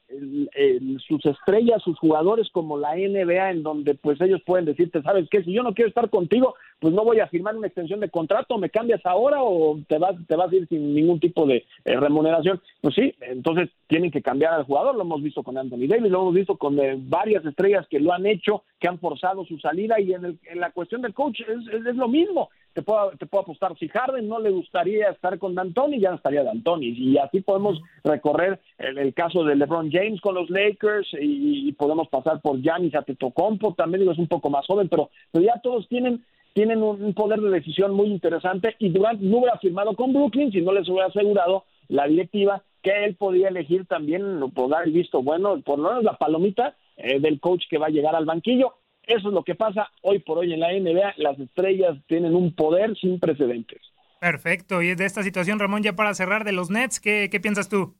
sus 1.06 1.24
estrellas, 1.26 1.82
sus 1.82 1.98
jugadores 1.98 2.48
como 2.50 2.78
la 2.78 2.96
NBA, 2.96 3.50
en 3.50 3.62
donde 3.62 3.94
pues 3.94 4.20
ellos 4.20 4.40
pueden 4.44 4.64
decirte, 4.64 5.02
¿sabes 5.02 5.28
qué? 5.30 5.44
Si 5.44 5.52
yo 5.52 5.62
no 5.62 5.74
quiero 5.74 5.88
estar 5.88 6.08
contigo, 6.08 6.54
pues 6.80 6.94
no 6.94 7.04
voy 7.04 7.20
a 7.20 7.28
firmar 7.28 7.56
una 7.56 7.66
extensión 7.66 8.00
de 8.00 8.10
contrato, 8.10 8.56
me 8.58 8.70
cambias 8.70 9.04
ahora 9.04 9.42
o 9.42 9.78
te 9.86 9.98
vas, 9.98 10.14
te 10.26 10.36
vas 10.36 10.50
a 10.50 10.56
ir 10.56 10.66
sin 10.68 10.94
ningún 10.94 11.20
tipo 11.20 11.46
de 11.46 11.64
eh, 11.84 11.96
remuneración. 11.96 12.60
Pues 12.80 12.94
sí, 12.94 13.14
entonces 13.20 13.70
tienen 13.86 14.10
que 14.10 14.22
cambiar 14.22 14.54
al 14.54 14.64
jugador, 14.64 14.94
lo 14.94 15.02
hemos 15.02 15.22
visto 15.22 15.42
con 15.42 15.58
Anthony 15.58 15.86
Davis, 15.86 16.10
lo 16.10 16.22
hemos 16.22 16.34
visto 16.34 16.56
con 16.56 16.78
eh, 16.78 16.96
varias 16.98 17.44
estrellas 17.44 17.86
que 17.88 18.00
lo 18.00 18.12
han 18.12 18.26
hecho, 18.26 18.62
que 18.80 18.88
han 18.88 18.98
forzado 18.98 19.44
su 19.44 19.58
salida 19.58 20.00
y 20.00 20.12
en, 20.12 20.38
la 20.54 20.70
cuestión 20.70 21.02
del 21.02 21.14
coach 21.14 21.40
es 21.40 21.96
lo 21.96 22.08
mismo 22.08 22.48
te 22.78 22.82
puedo, 22.82 23.10
te 23.18 23.26
puedo 23.26 23.42
apostar, 23.42 23.76
si 23.76 23.88
Harden 23.88 24.28
no 24.28 24.38
le 24.38 24.50
gustaría 24.50 25.08
estar 25.08 25.36
con 25.40 25.52
D'Antoni, 25.52 25.98
ya 25.98 26.10
no 26.10 26.16
estaría 26.16 26.44
D'Antoni, 26.44 26.86
y 26.86 27.18
así 27.18 27.40
podemos 27.40 27.80
recorrer 28.04 28.60
el, 28.78 29.12
caso 29.14 29.42
de 29.42 29.56
LeBron 29.56 29.90
James 29.90 30.20
con 30.20 30.36
los 30.36 30.48
Lakers, 30.48 31.08
y, 31.20 31.72
podemos 31.72 32.06
pasar 32.06 32.40
por 32.40 32.60
Giannis 32.60 32.94
Antetokounmpo, 32.94 33.74
también 33.74 34.02
digo, 34.02 34.12
es 34.12 34.18
un 34.18 34.28
poco 34.28 34.48
más 34.48 34.64
joven, 34.64 34.88
pero, 34.88 35.10
pero 35.32 35.44
ya 35.44 35.60
todos 35.60 35.88
tienen 35.88 36.24
tienen 36.52 36.82
un, 36.82 37.14
poder 37.14 37.40
de 37.40 37.50
decisión 37.50 37.94
muy 37.94 38.06
interesante, 38.06 38.76
y 38.78 38.90
Durant 38.90 39.20
no 39.20 39.38
hubiera 39.38 39.58
firmado 39.58 39.96
con 39.96 40.12
Brooklyn 40.12 40.52
si 40.52 40.60
no 40.60 40.70
les 40.72 40.88
hubiera 40.88 41.06
asegurado 41.06 41.64
la 41.88 42.06
directiva 42.06 42.62
que 42.80 43.06
él 43.06 43.16
podía 43.16 43.48
elegir 43.48 43.86
también, 43.86 44.52
por 44.54 44.70
dar 44.70 44.84
el 44.84 44.92
visto 44.92 45.20
bueno, 45.20 45.60
por 45.62 45.80
lo 45.80 45.88
menos 45.88 46.04
la 46.04 46.16
palomita 46.16 46.76
eh, 46.96 47.18
del 47.18 47.40
coach 47.40 47.64
que 47.68 47.78
va 47.78 47.86
a 47.86 47.90
llegar 47.90 48.14
al 48.14 48.24
banquillo. 48.24 48.74
Eso 49.08 49.28
es 49.28 49.34
lo 49.34 49.42
que 49.42 49.54
pasa 49.54 49.90
hoy 50.02 50.18
por 50.18 50.36
hoy 50.36 50.52
en 50.52 50.60
la 50.60 50.70
NBA. 50.70 51.14
Las 51.16 51.38
estrellas 51.40 51.96
tienen 52.06 52.34
un 52.34 52.54
poder 52.54 52.94
sin 52.98 53.18
precedentes. 53.18 53.80
Perfecto. 54.20 54.82
Y 54.82 54.94
de 54.94 55.06
esta 55.06 55.22
situación, 55.22 55.58
Ramón, 55.58 55.82
ya 55.82 55.94
para 55.94 56.12
cerrar 56.12 56.44
de 56.44 56.52
los 56.52 56.68
Nets, 56.70 57.00
¿qué, 57.00 57.30
piensas 57.42 57.70
tú? 57.70 57.94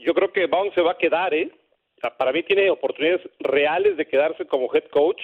Yo 0.00 0.14
creo 0.14 0.32
que 0.32 0.46
Vaughn 0.46 0.74
se 0.74 0.80
va 0.80 0.92
a 0.92 0.98
quedar, 0.98 1.32
¿eh? 1.32 1.52
Para 2.18 2.32
mí 2.32 2.42
tiene 2.42 2.70
oportunidades 2.70 3.22
reales 3.38 3.96
de 3.96 4.06
quedarse 4.06 4.46
como 4.46 4.68
head 4.74 4.88
coach. 4.90 5.20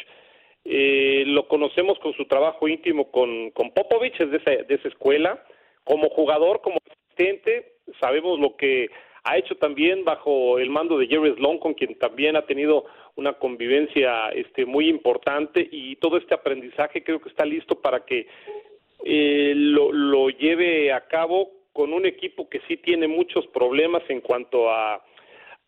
Eh, 0.64 1.24
lo 1.26 1.48
conocemos 1.48 1.98
con 1.98 2.12
su 2.12 2.24
trabajo 2.26 2.68
íntimo 2.68 3.10
con, 3.10 3.50
con 3.50 3.72
Popovich, 3.72 4.20
es 4.20 4.30
de 4.30 4.36
esa, 4.36 4.50
de 4.50 4.74
esa 4.74 4.86
escuela. 4.86 5.42
Como 5.82 6.10
jugador, 6.10 6.60
como 6.60 6.78
asistente, 6.86 7.78
sabemos 7.98 8.38
lo 8.38 8.54
que 8.56 8.88
ha 9.24 9.36
hecho 9.36 9.56
también 9.56 10.04
bajo 10.04 10.58
el 10.58 10.70
mando 10.70 10.96
de 10.96 11.08
Jerry 11.08 11.34
Sloan, 11.34 11.58
con 11.58 11.74
quien 11.74 11.98
también 11.98 12.36
ha 12.36 12.46
tenido 12.46 12.84
una 13.18 13.32
convivencia 13.32 14.28
este, 14.28 14.64
muy 14.64 14.88
importante 14.88 15.68
y 15.70 15.96
todo 15.96 16.16
este 16.16 16.34
aprendizaje 16.34 17.02
creo 17.02 17.20
que 17.20 17.28
está 17.28 17.44
listo 17.44 17.80
para 17.80 18.04
que 18.04 18.28
eh, 19.04 19.52
lo, 19.56 19.92
lo 19.92 20.30
lleve 20.30 20.92
a 20.92 21.00
cabo 21.00 21.50
con 21.72 21.92
un 21.92 22.06
equipo 22.06 22.48
que 22.48 22.60
sí 22.68 22.76
tiene 22.76 23.08
muchos 23.08 23.44
problemas 23.48 24.02
en 24.08 24.20
cuanto 24.20 24.70
a 24.70 25.04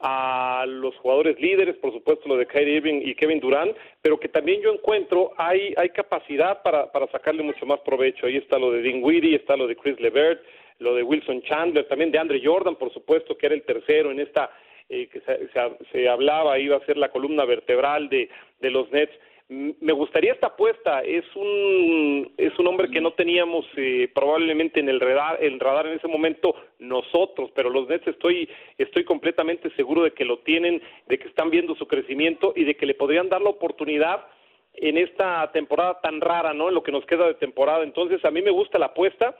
a 0.02 0.64
los 0.66 0.96
jugadores 0.96 1.38
líderes, 1.38 1.76
por 1.76 1.92
supuesto 1.92 2.26
lo 2.26 2.38
de 2.38 2.46
Kyrie 2.46 2.76
Irving 2.76 3.02
y 3.04 3.14
Kevin 3.14 3.38
Durant, 3.38 3.76
pero 4.00 4.18
que 4.18 4.30
también 4.30 4.62
yo 4.62 4.72
encuentro 4.72 5.32
hay 5.36 5.74
hay 5.76 5.90
capacidad 5.90 6.62
para, 6.62 6.90
para 6.90 7.06
sacarle 7.08 7.42
mucho 7.42 7.66
más 7.66 7.80
provecho. 7.80 8.24
Ahí 8.24 8.38
está 8.38 8.58
lo 8.58 8.72
de 8.72 8.80
Dinwiddie, 8.80 9.36
está 9.36 9.58
lo 9.58 9.66
de 9.66 9.76
Chris 9.76 10.00
Levert, 10.00 10.42
lo 10.78 10.94
de 10.94 11.02
Wilson 11.02 11.42
Chandler, 11.42 11.86
también 11.86 12.10
de 12.10 12.18
Andre 12.18 12.40
Jordan, 12.42 12.76
por 12.76 12.90
supuesto, 12.94 13.36
que 13.36 13.44
era 13.44 13.54
el 13.54 13.62
tercero 13.62 14.10
en 14.10 14.20
esta 14.20 14.50
eh, 14.90 15.06
que 15.06 15.20
se, 15.20 15.48
se, 15.92 16.08
hablaba, 16.08 16.58
iba 16.58 16.76
a 16.76 16.84
ser 16.84 16.96
la 16.96 17.10
columna 17.10 17.44
vertebral 17.44 18.08
de, 18.08 18.28
de 18.60 18.70
los 18.70 18.90
Nets. 18.90 19.12
Me 19.48 19.92
gustaría 19.92 20.32
esta 20.32 20.48
apuesta. 20.48 21.00
Es 21.02 21.24
un 21.36 22.32
es 22.36 22.56
un 22.58 22.66
hombre 22.66 22.90
que 22.90 23.00
no 23.00 23.12
teníamos 23.12 23.64
eh, 23.76 24.10
probablemente 24.12 24.80
en 24.80 24.88
el 24.88 24.98
radar, 24.98 25.38
el 25.42 25.60
radar 25.60 25.86
en 25.86 25.98
ese 25.98 26.08
momento 26.08 26.56
nosotros, 26.80 27.50
pero 27.54 27.70
los 27.70 27.88
Nets 27.88 28.06
estoy 28.08 28.48
estoy 28.78 29.04
completamente 29.04 29.70
seguro 29.76 30.02
de 30.02 30.12
que 30.12 30.24
lo 30.24 30.40
tienen, 30.40 30.82
de 31.06 31.18
que 31.18 31.28
están 31.28 31.50
viendo 31.50 31.76
su 31.76 31.86
crecimiento 31.86 32.52
y 32.56 32.64
de 32.64 32.74
que 32.74 32.86
le 32.86 32.94
podrían 32.94 33.28
dar 33.28 33.42
la 33.42 33.50
oportunidad 33.50 34.26
en 34.74 34.98
esta 34.98 35.50
temporada 35.52 36.00
tan 36.00 36.20
rara, 36.20 36.52
¿no? 36.52 36.68
En 36.68 36.74
lo 36.74 36.82
que 36.82 36.92
nos 36.92 37.06
queda 37.06 37.26
de 37.26 37.34
temporada. 37.34 37.84
Entonces, 37.84 38.24
a 38.24 38.30
mí 38.30 38.42
me 38.42 38.50
gusta 38.50 38.78
la 38.78 38.86
apuesta. 38.86 39.36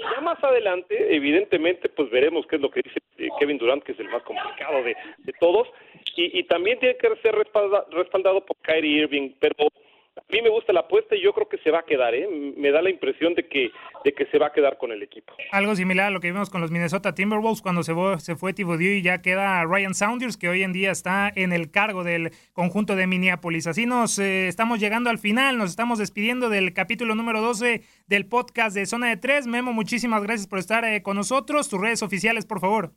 Ya 0.00 0.20
más 0.20 0.42
adelante, 0.42 1.14
evidentemente, 1.14 1.88
pues 1.88 2.10
veremos 2.10 2.46
qué 2.46 2.56
es 2.56 2.62
lo 2.62 2.70
que 2.70 2.82
dice 2.82 3.03
eh, 3.18 3.28
Kevin 3.38 3.58
Durant, 3.58 3.82
que 3.82 3.92
es 3.92 4.00
el 4.00 4.08
más 4.08 4.22
complicado 4.22 4.82
de, 4.82 4.94
todos, 5.40 5.68
y, 6.16 6.42
también 6.44 6.78
tiene 6.78 6.96
que 6.96 7.08
ser 7.22 7.34
respaldado 7.34 8.44
por 8.44 8.56
Kyrie 8.58 9.02
Irving, 9.02 9.32
pero 9.40 9.68
a 10.16 10.32
mí 10.32 10.40
me 10.42 10.48
gusta 10.48 10.72
la 10.72 10.80
apuesta 10.80 11.16
y 11.16 11.22
yo 11.22 11.32
creo 11.32 11.48
que 11.48 11.58
se 11.58 11.70
va 11.70 11.80
a 11.80 11.82
quedar, 11.84 12.14
¿eh? 12.14 12.28
Me 12.56 12.70
da 12.70 12.80
la 12.80 12.90
impresión 12.90 13.34
de 13.34 13.48
que, 13.48 13.70
de 14.04 14.12
que 14.12 14.26
se 14.26 14.38
va 14.38 14.46
a 14.46 14.52
quedar 14.52 14.78
con 14.78 14.92
el 14.92 15.02
equipo. 15.02 15.34
Algo 15.50 15.74
similar 15.74 16.06
a 16.06 16.10
lo 16.10 16.20
que 16.20 16.30
vimos 16.30 16.50
con 16.50 16.60
los 16.60 16.70
Minnesota 16.70 17.14
Timberwolves 17.14 17.62
cuando 17.62 17.82
se 17.82 17.94
fue, 17.94 18.20
se 18.20 18.36
fue 18.36 18.54
y 18.56 19.02
ya 19.02 19.22
queda 19.22 19.64
Ryan 19.64 19.94
Saunders, 19.94 20.36
que 20.36 20.48
hoy 20.48 20.62
en 20.62 20.72
día 20.72 20.92
está 20.92 21.32
en 21.34 21.52
el 21.52 21.70
cargo 21.72 22.04
del 22.04 22.30
conjunto 22.52 22.94
de 22.94 23.08
Minneapolis. 23.08 23.66
Así 23.66 23.86
nos 23.86 24.18
eh, 24.20 24.46
estamos 24.46 24.78
llegando 24.78 25.10
al 25.10 25.18
final, 25.18 25.58
nos 25.58 25.70
estamos 25.70 25.98
despidiendo 25.98 26.48
del 26.48 26.72
capítulo 26.72 27.16
número 27.16 27.40
12 27.40 27.82
del 28.06 28.26
podcast 28.26 28.76
de 28.76 28.86
Zona 28.86 29.08
de 29.08 29.16
Tres. 29.16 29.48
Memo, 29.48 29.72
muchísimas 29.72 30.22
gracias 30.22 30.46
por 30.46 30.60
estar 30.60 30.84
eh, 30.84 31.02
con 31.02 31.16
nosotros. 31.16 31.68
Tus 31.68 31.80
redes 31.80 32.02
oficiales, 32.02 32.46
por 32.46 32.60
favor. 32.60 32.92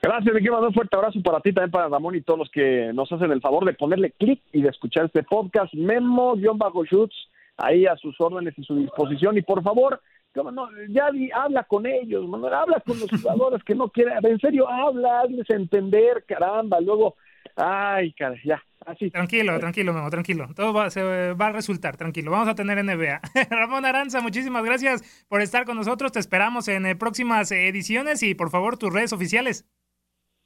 Gracias, 0.00 0.32
me 0.32 0.40
quiero 0.40 0.60
un 0.60 0.72
fuerte 0.72 0.96
abrazo 0.96 1.20
para 1.22 1.40
ti, 1.40 1.52
también 1.52 1.72
para 1.72 1.88
Ramón 1.88 2.14
y 2.14 2.20
todos 2.20 2.38
los 2.38 2.50
que 2.50 2.92
nos 2.94 3.10
hacen 3.10 3.32
el 3.32 3.40
favor 3.40 3.64
de 3.64 3.74
ponerle 3.74 4.12
clic 4.12 4.40
y 4.52 4.62
de 4.62 4.68
escuchar 4.68 5.06
este 5.06 5.24
podcast. 5.24 5.74
Memo-Shoots, 5.74 7.16
ahí 7.56 7.86
a 7.86 7.96
sus 7.96 8.18
órdenes 8.20 8.56
y 8.56 8.62
su 8.62 8.76
disposición. 8.76 9.36
Y 9.36 9.42
por 9.42 9.62
favor, 9.62 10.00
ya 10.88 11.10
habla 11.34 11.64
con 11.64 11.86
ellos, 11.86 12.24
habla 12.32 12.80
con 12.86 13.00
los 13.00 13.10
jugadores 13.10 13.62
que 13.64 13.74
no 13.74 13.88
quieren, 13.88 14.14
en 14.24 14.38
serio, 14.38 14.68
habla, 14.68 15.22
hazles 15.22 15.50
entender, 15.50 16.24
caramba, 16.26 16.80
luego, 16.80 17.16
ay, 17.56 18.12
cara, 18.12 18.36
ya, 18.44 18.62
así. 18.86 19.10
Tranquilo, 19.10 19.58
tranquilo, 19.58 19.92
Memo, 19.92 20.10
tranquilo, 20.10 20.48
todo 20.54 20.72
va, 20.72 20.90
se 20.90 21.02
va 21.02 21.46
a 21.46 21.52
resultar, 21.52 21.96
tranquilo, 21.96 22.30
vamos 22.30 22.48
a 22.48 22.54
tener 22.54 22.82
NBA. 22.82 23.20
Ramón 23.50 23.84
Aranza, 23.84 24.20
muchísimas 24.20 24.64
gracias 24.64 25.26
por 25.28 25.42
estar 25.42 25.64
con 25.64 25.76
nosotros, 25.76 26.12
te 26.12 26.20
esperamos 26.20 26.68
en 26.68 26.86
eh, 26.86 26.94
próximas 26.94 27.50
ediciones 27.50 28.22
y 28.22 28.34
por 28.34 28.50
favor 28.50 28.78
tus 28.78 28.92
redes 28.92 29.12
oficiales. 29.12 29.66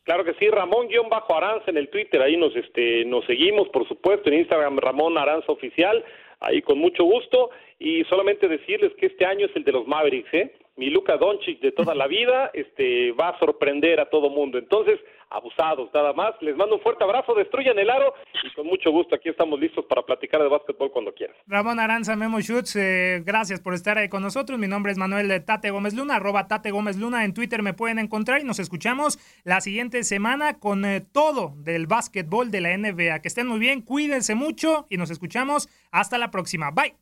Claro 0.04 0.24
que 0.24 0.34
sí, 0.34 0.48
Ramón-Aranza 0.48 1.70
en 1.70 1.76
el 1.76 1.88
Twitter, 1.88 2.20
ahí 2.20 2.36
nos, 2.36 2.54
este, 2.56 3.04
nos 3.04 3.24
seguimos, 3.26 3.68
por 3.68 3.86
supuesto, 3.86 4.28
en 4.28 4.40
Instagram 4.40 4.78
Ramón 4.78 5.16
Aranza 5.16 5.52
Oficial, 5.52 6.04
ahí 6.40 6.60
con 6.60 6.78
mucho 6.78 7.04
gusto, 7.04 7.50
y 7.78 8.02
solamente 8.04 8.48
decirles 8.48 8.92
que 8.98 9.06
este 9.06 9.24
año 9.24 9.46
es 9.46 9.54
el 9.54 9.62
de 9.62 9.72
los 9.72 9.86
Mavericks, 9.86 10.34
¿eh? 10.34 10.52
Mi 10.76 10.90
Luca 10.90 11.16
Doncic 11.18 11.60
de 11.60 11.70
toda 11.70 11.94
la 11.94 12.06
vida 12.06 12.50
este, 12.54 13.12
va 13.12 13.28
a 13.28 13.38
sorprender 13.38 14.00
a 14.00 14.08
todo 14.08 14.30
mundo. 14.30 14.58
Entonces, 14.58 14.98
abusados, 15.32 15.90
nada 15.92 16.12
más. 16.12 16.34
Les 16.40 16.56
mando 16.56 16.76
un 16.76 16.80
fuerte 16.80 17.04
abrazo, 17.04 17.34
destruyan 17.34 17.78
el 17.78 17.90
aro 17.90 18.14
y 18.44 18.54
con 18.54 18.66
mucho 18.66 18.90
gusto 18.90 19.14
aquí 19.14 19.28
estamos 19.28 19.58
listos 19.58 19.84
para 19.86 20.02
platicar 20.02 20.42
de 20.42 20.48
básquetbol 20.48 20.90
cuando 20.90 21.12
quieran. 21.12 21.36
Ramón 21.46 21.80
Aranza, 21.80 22.16
Memo 22.16 22.40
Schutz, 22.40 22.76
eh, 22.76 23.22
gracias 23.24 23.60
por 23.60 23.74
estar 23.74 23.98
ahí 23.98 24.08
con 24.08 24.22
nosotros. 24.22 24.58
Mi 24.58 24.68
nombre 24.68 24.92
es 24.92 24.98
Manuel 24.98 25.44
Tate 25.44 25.70
Gómez 25.70 25.94
Luna, 25.94 26.16
arroba 26.16 26.48
Tate 26.48 26.70
Gómez 26.70 26.96
Luna. 26.96 27.24
En 27.24 27.34
Twitter 27.34 27.62
me 27.62 27.74
pueden 27.74 27.98
encontrar 27.98 28.40
y 28.40 28.44
nos 28.44 28.58
escuchamos 28.58 29.18
la 29.44 29.60
siguiente 29.60 30.04
semana 30.04 30.58
con 30.58 30.84
eh, 30.84 31.00
todo 31.00 31.54
del 31.56 31.86
básquetbol 31.86 32.50
de 32.50 32.60
la 32.60 32.76
NBA. 32.76 33.20
Que 33.20 33.28
estén 33.28 33.46
muy 33.46 33.58
bien, 33.58 33.80
cuídense 33.82 34.34
mucho 34.34 34.86
y 34.88 34.96
nos 34.96 35.10
escuchamos 35.10 35.68
hasta 35.90 36.18
la 36.18 36.30
próxima. 36.30 36.70
Bye. 36.70 36.94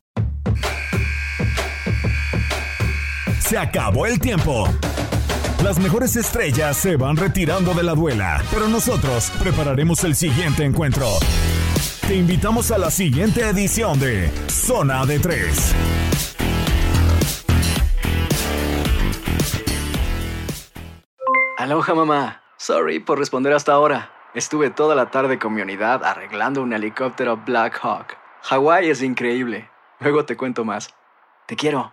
Se 3.38 3.58
acabó 3.58 4.06
el 4.06 4.20
tiempo. 4.20 4.68
Las 5.64 5.78
mejores 5.78 6.16
estrellas 6.16 6.78
se 6.78 6.96
van 6.96 7.18
retirando 7.18 7.74
de 7.74 7.82
la 7.82 7.94
duela, 7.94 8.42
pero 8.50 8.66
nosotros 8.66 9.30
prepararemos 9.38 10.02
el 10.04 10.14
siguiente 10.14 10.64
encuentro. 10.64 11.06
Te 12.08 12.16
invitamos 12.16 12.70
a 12.70 12.78
la 12.78 12.90
siguiente 12.90 13.46
edición 13.46 14.00
de 14.00 14.30
Zona 14.48 15.04
de 15.04 15.18
Tres. 15.18 15.74
Aloha 21.58 21.94
mamá. 21.94 22.42
Sorry 22.56 22.98
por 22.98 23.18
responder 23.18 23.52
hasta 23.52 23.74
ahora. 23.74 24.10
Estuve 24.32 24.70
toda 24.70 24.94
la 24.94 25.10
tarde 25.10 25.38
con 25.38 25.52
mi 25.52 25.60
unidad 25.60 26.04
arreglando 26.04 26.62
un 26.62 26.72
helicóptero 26.72 27.36
Black 27.36 27.78
Hawk. 27.82 28.16
Hawái 28.44 28.88
es 28.88 29.02
increíble. 29.02 29.70
Luego 29.98 30.24
te 30.24 30.38
cuento 30.38 30.64
más. 30.64 30.88
Te 31.46 31.54
quiero. 31.54 31.92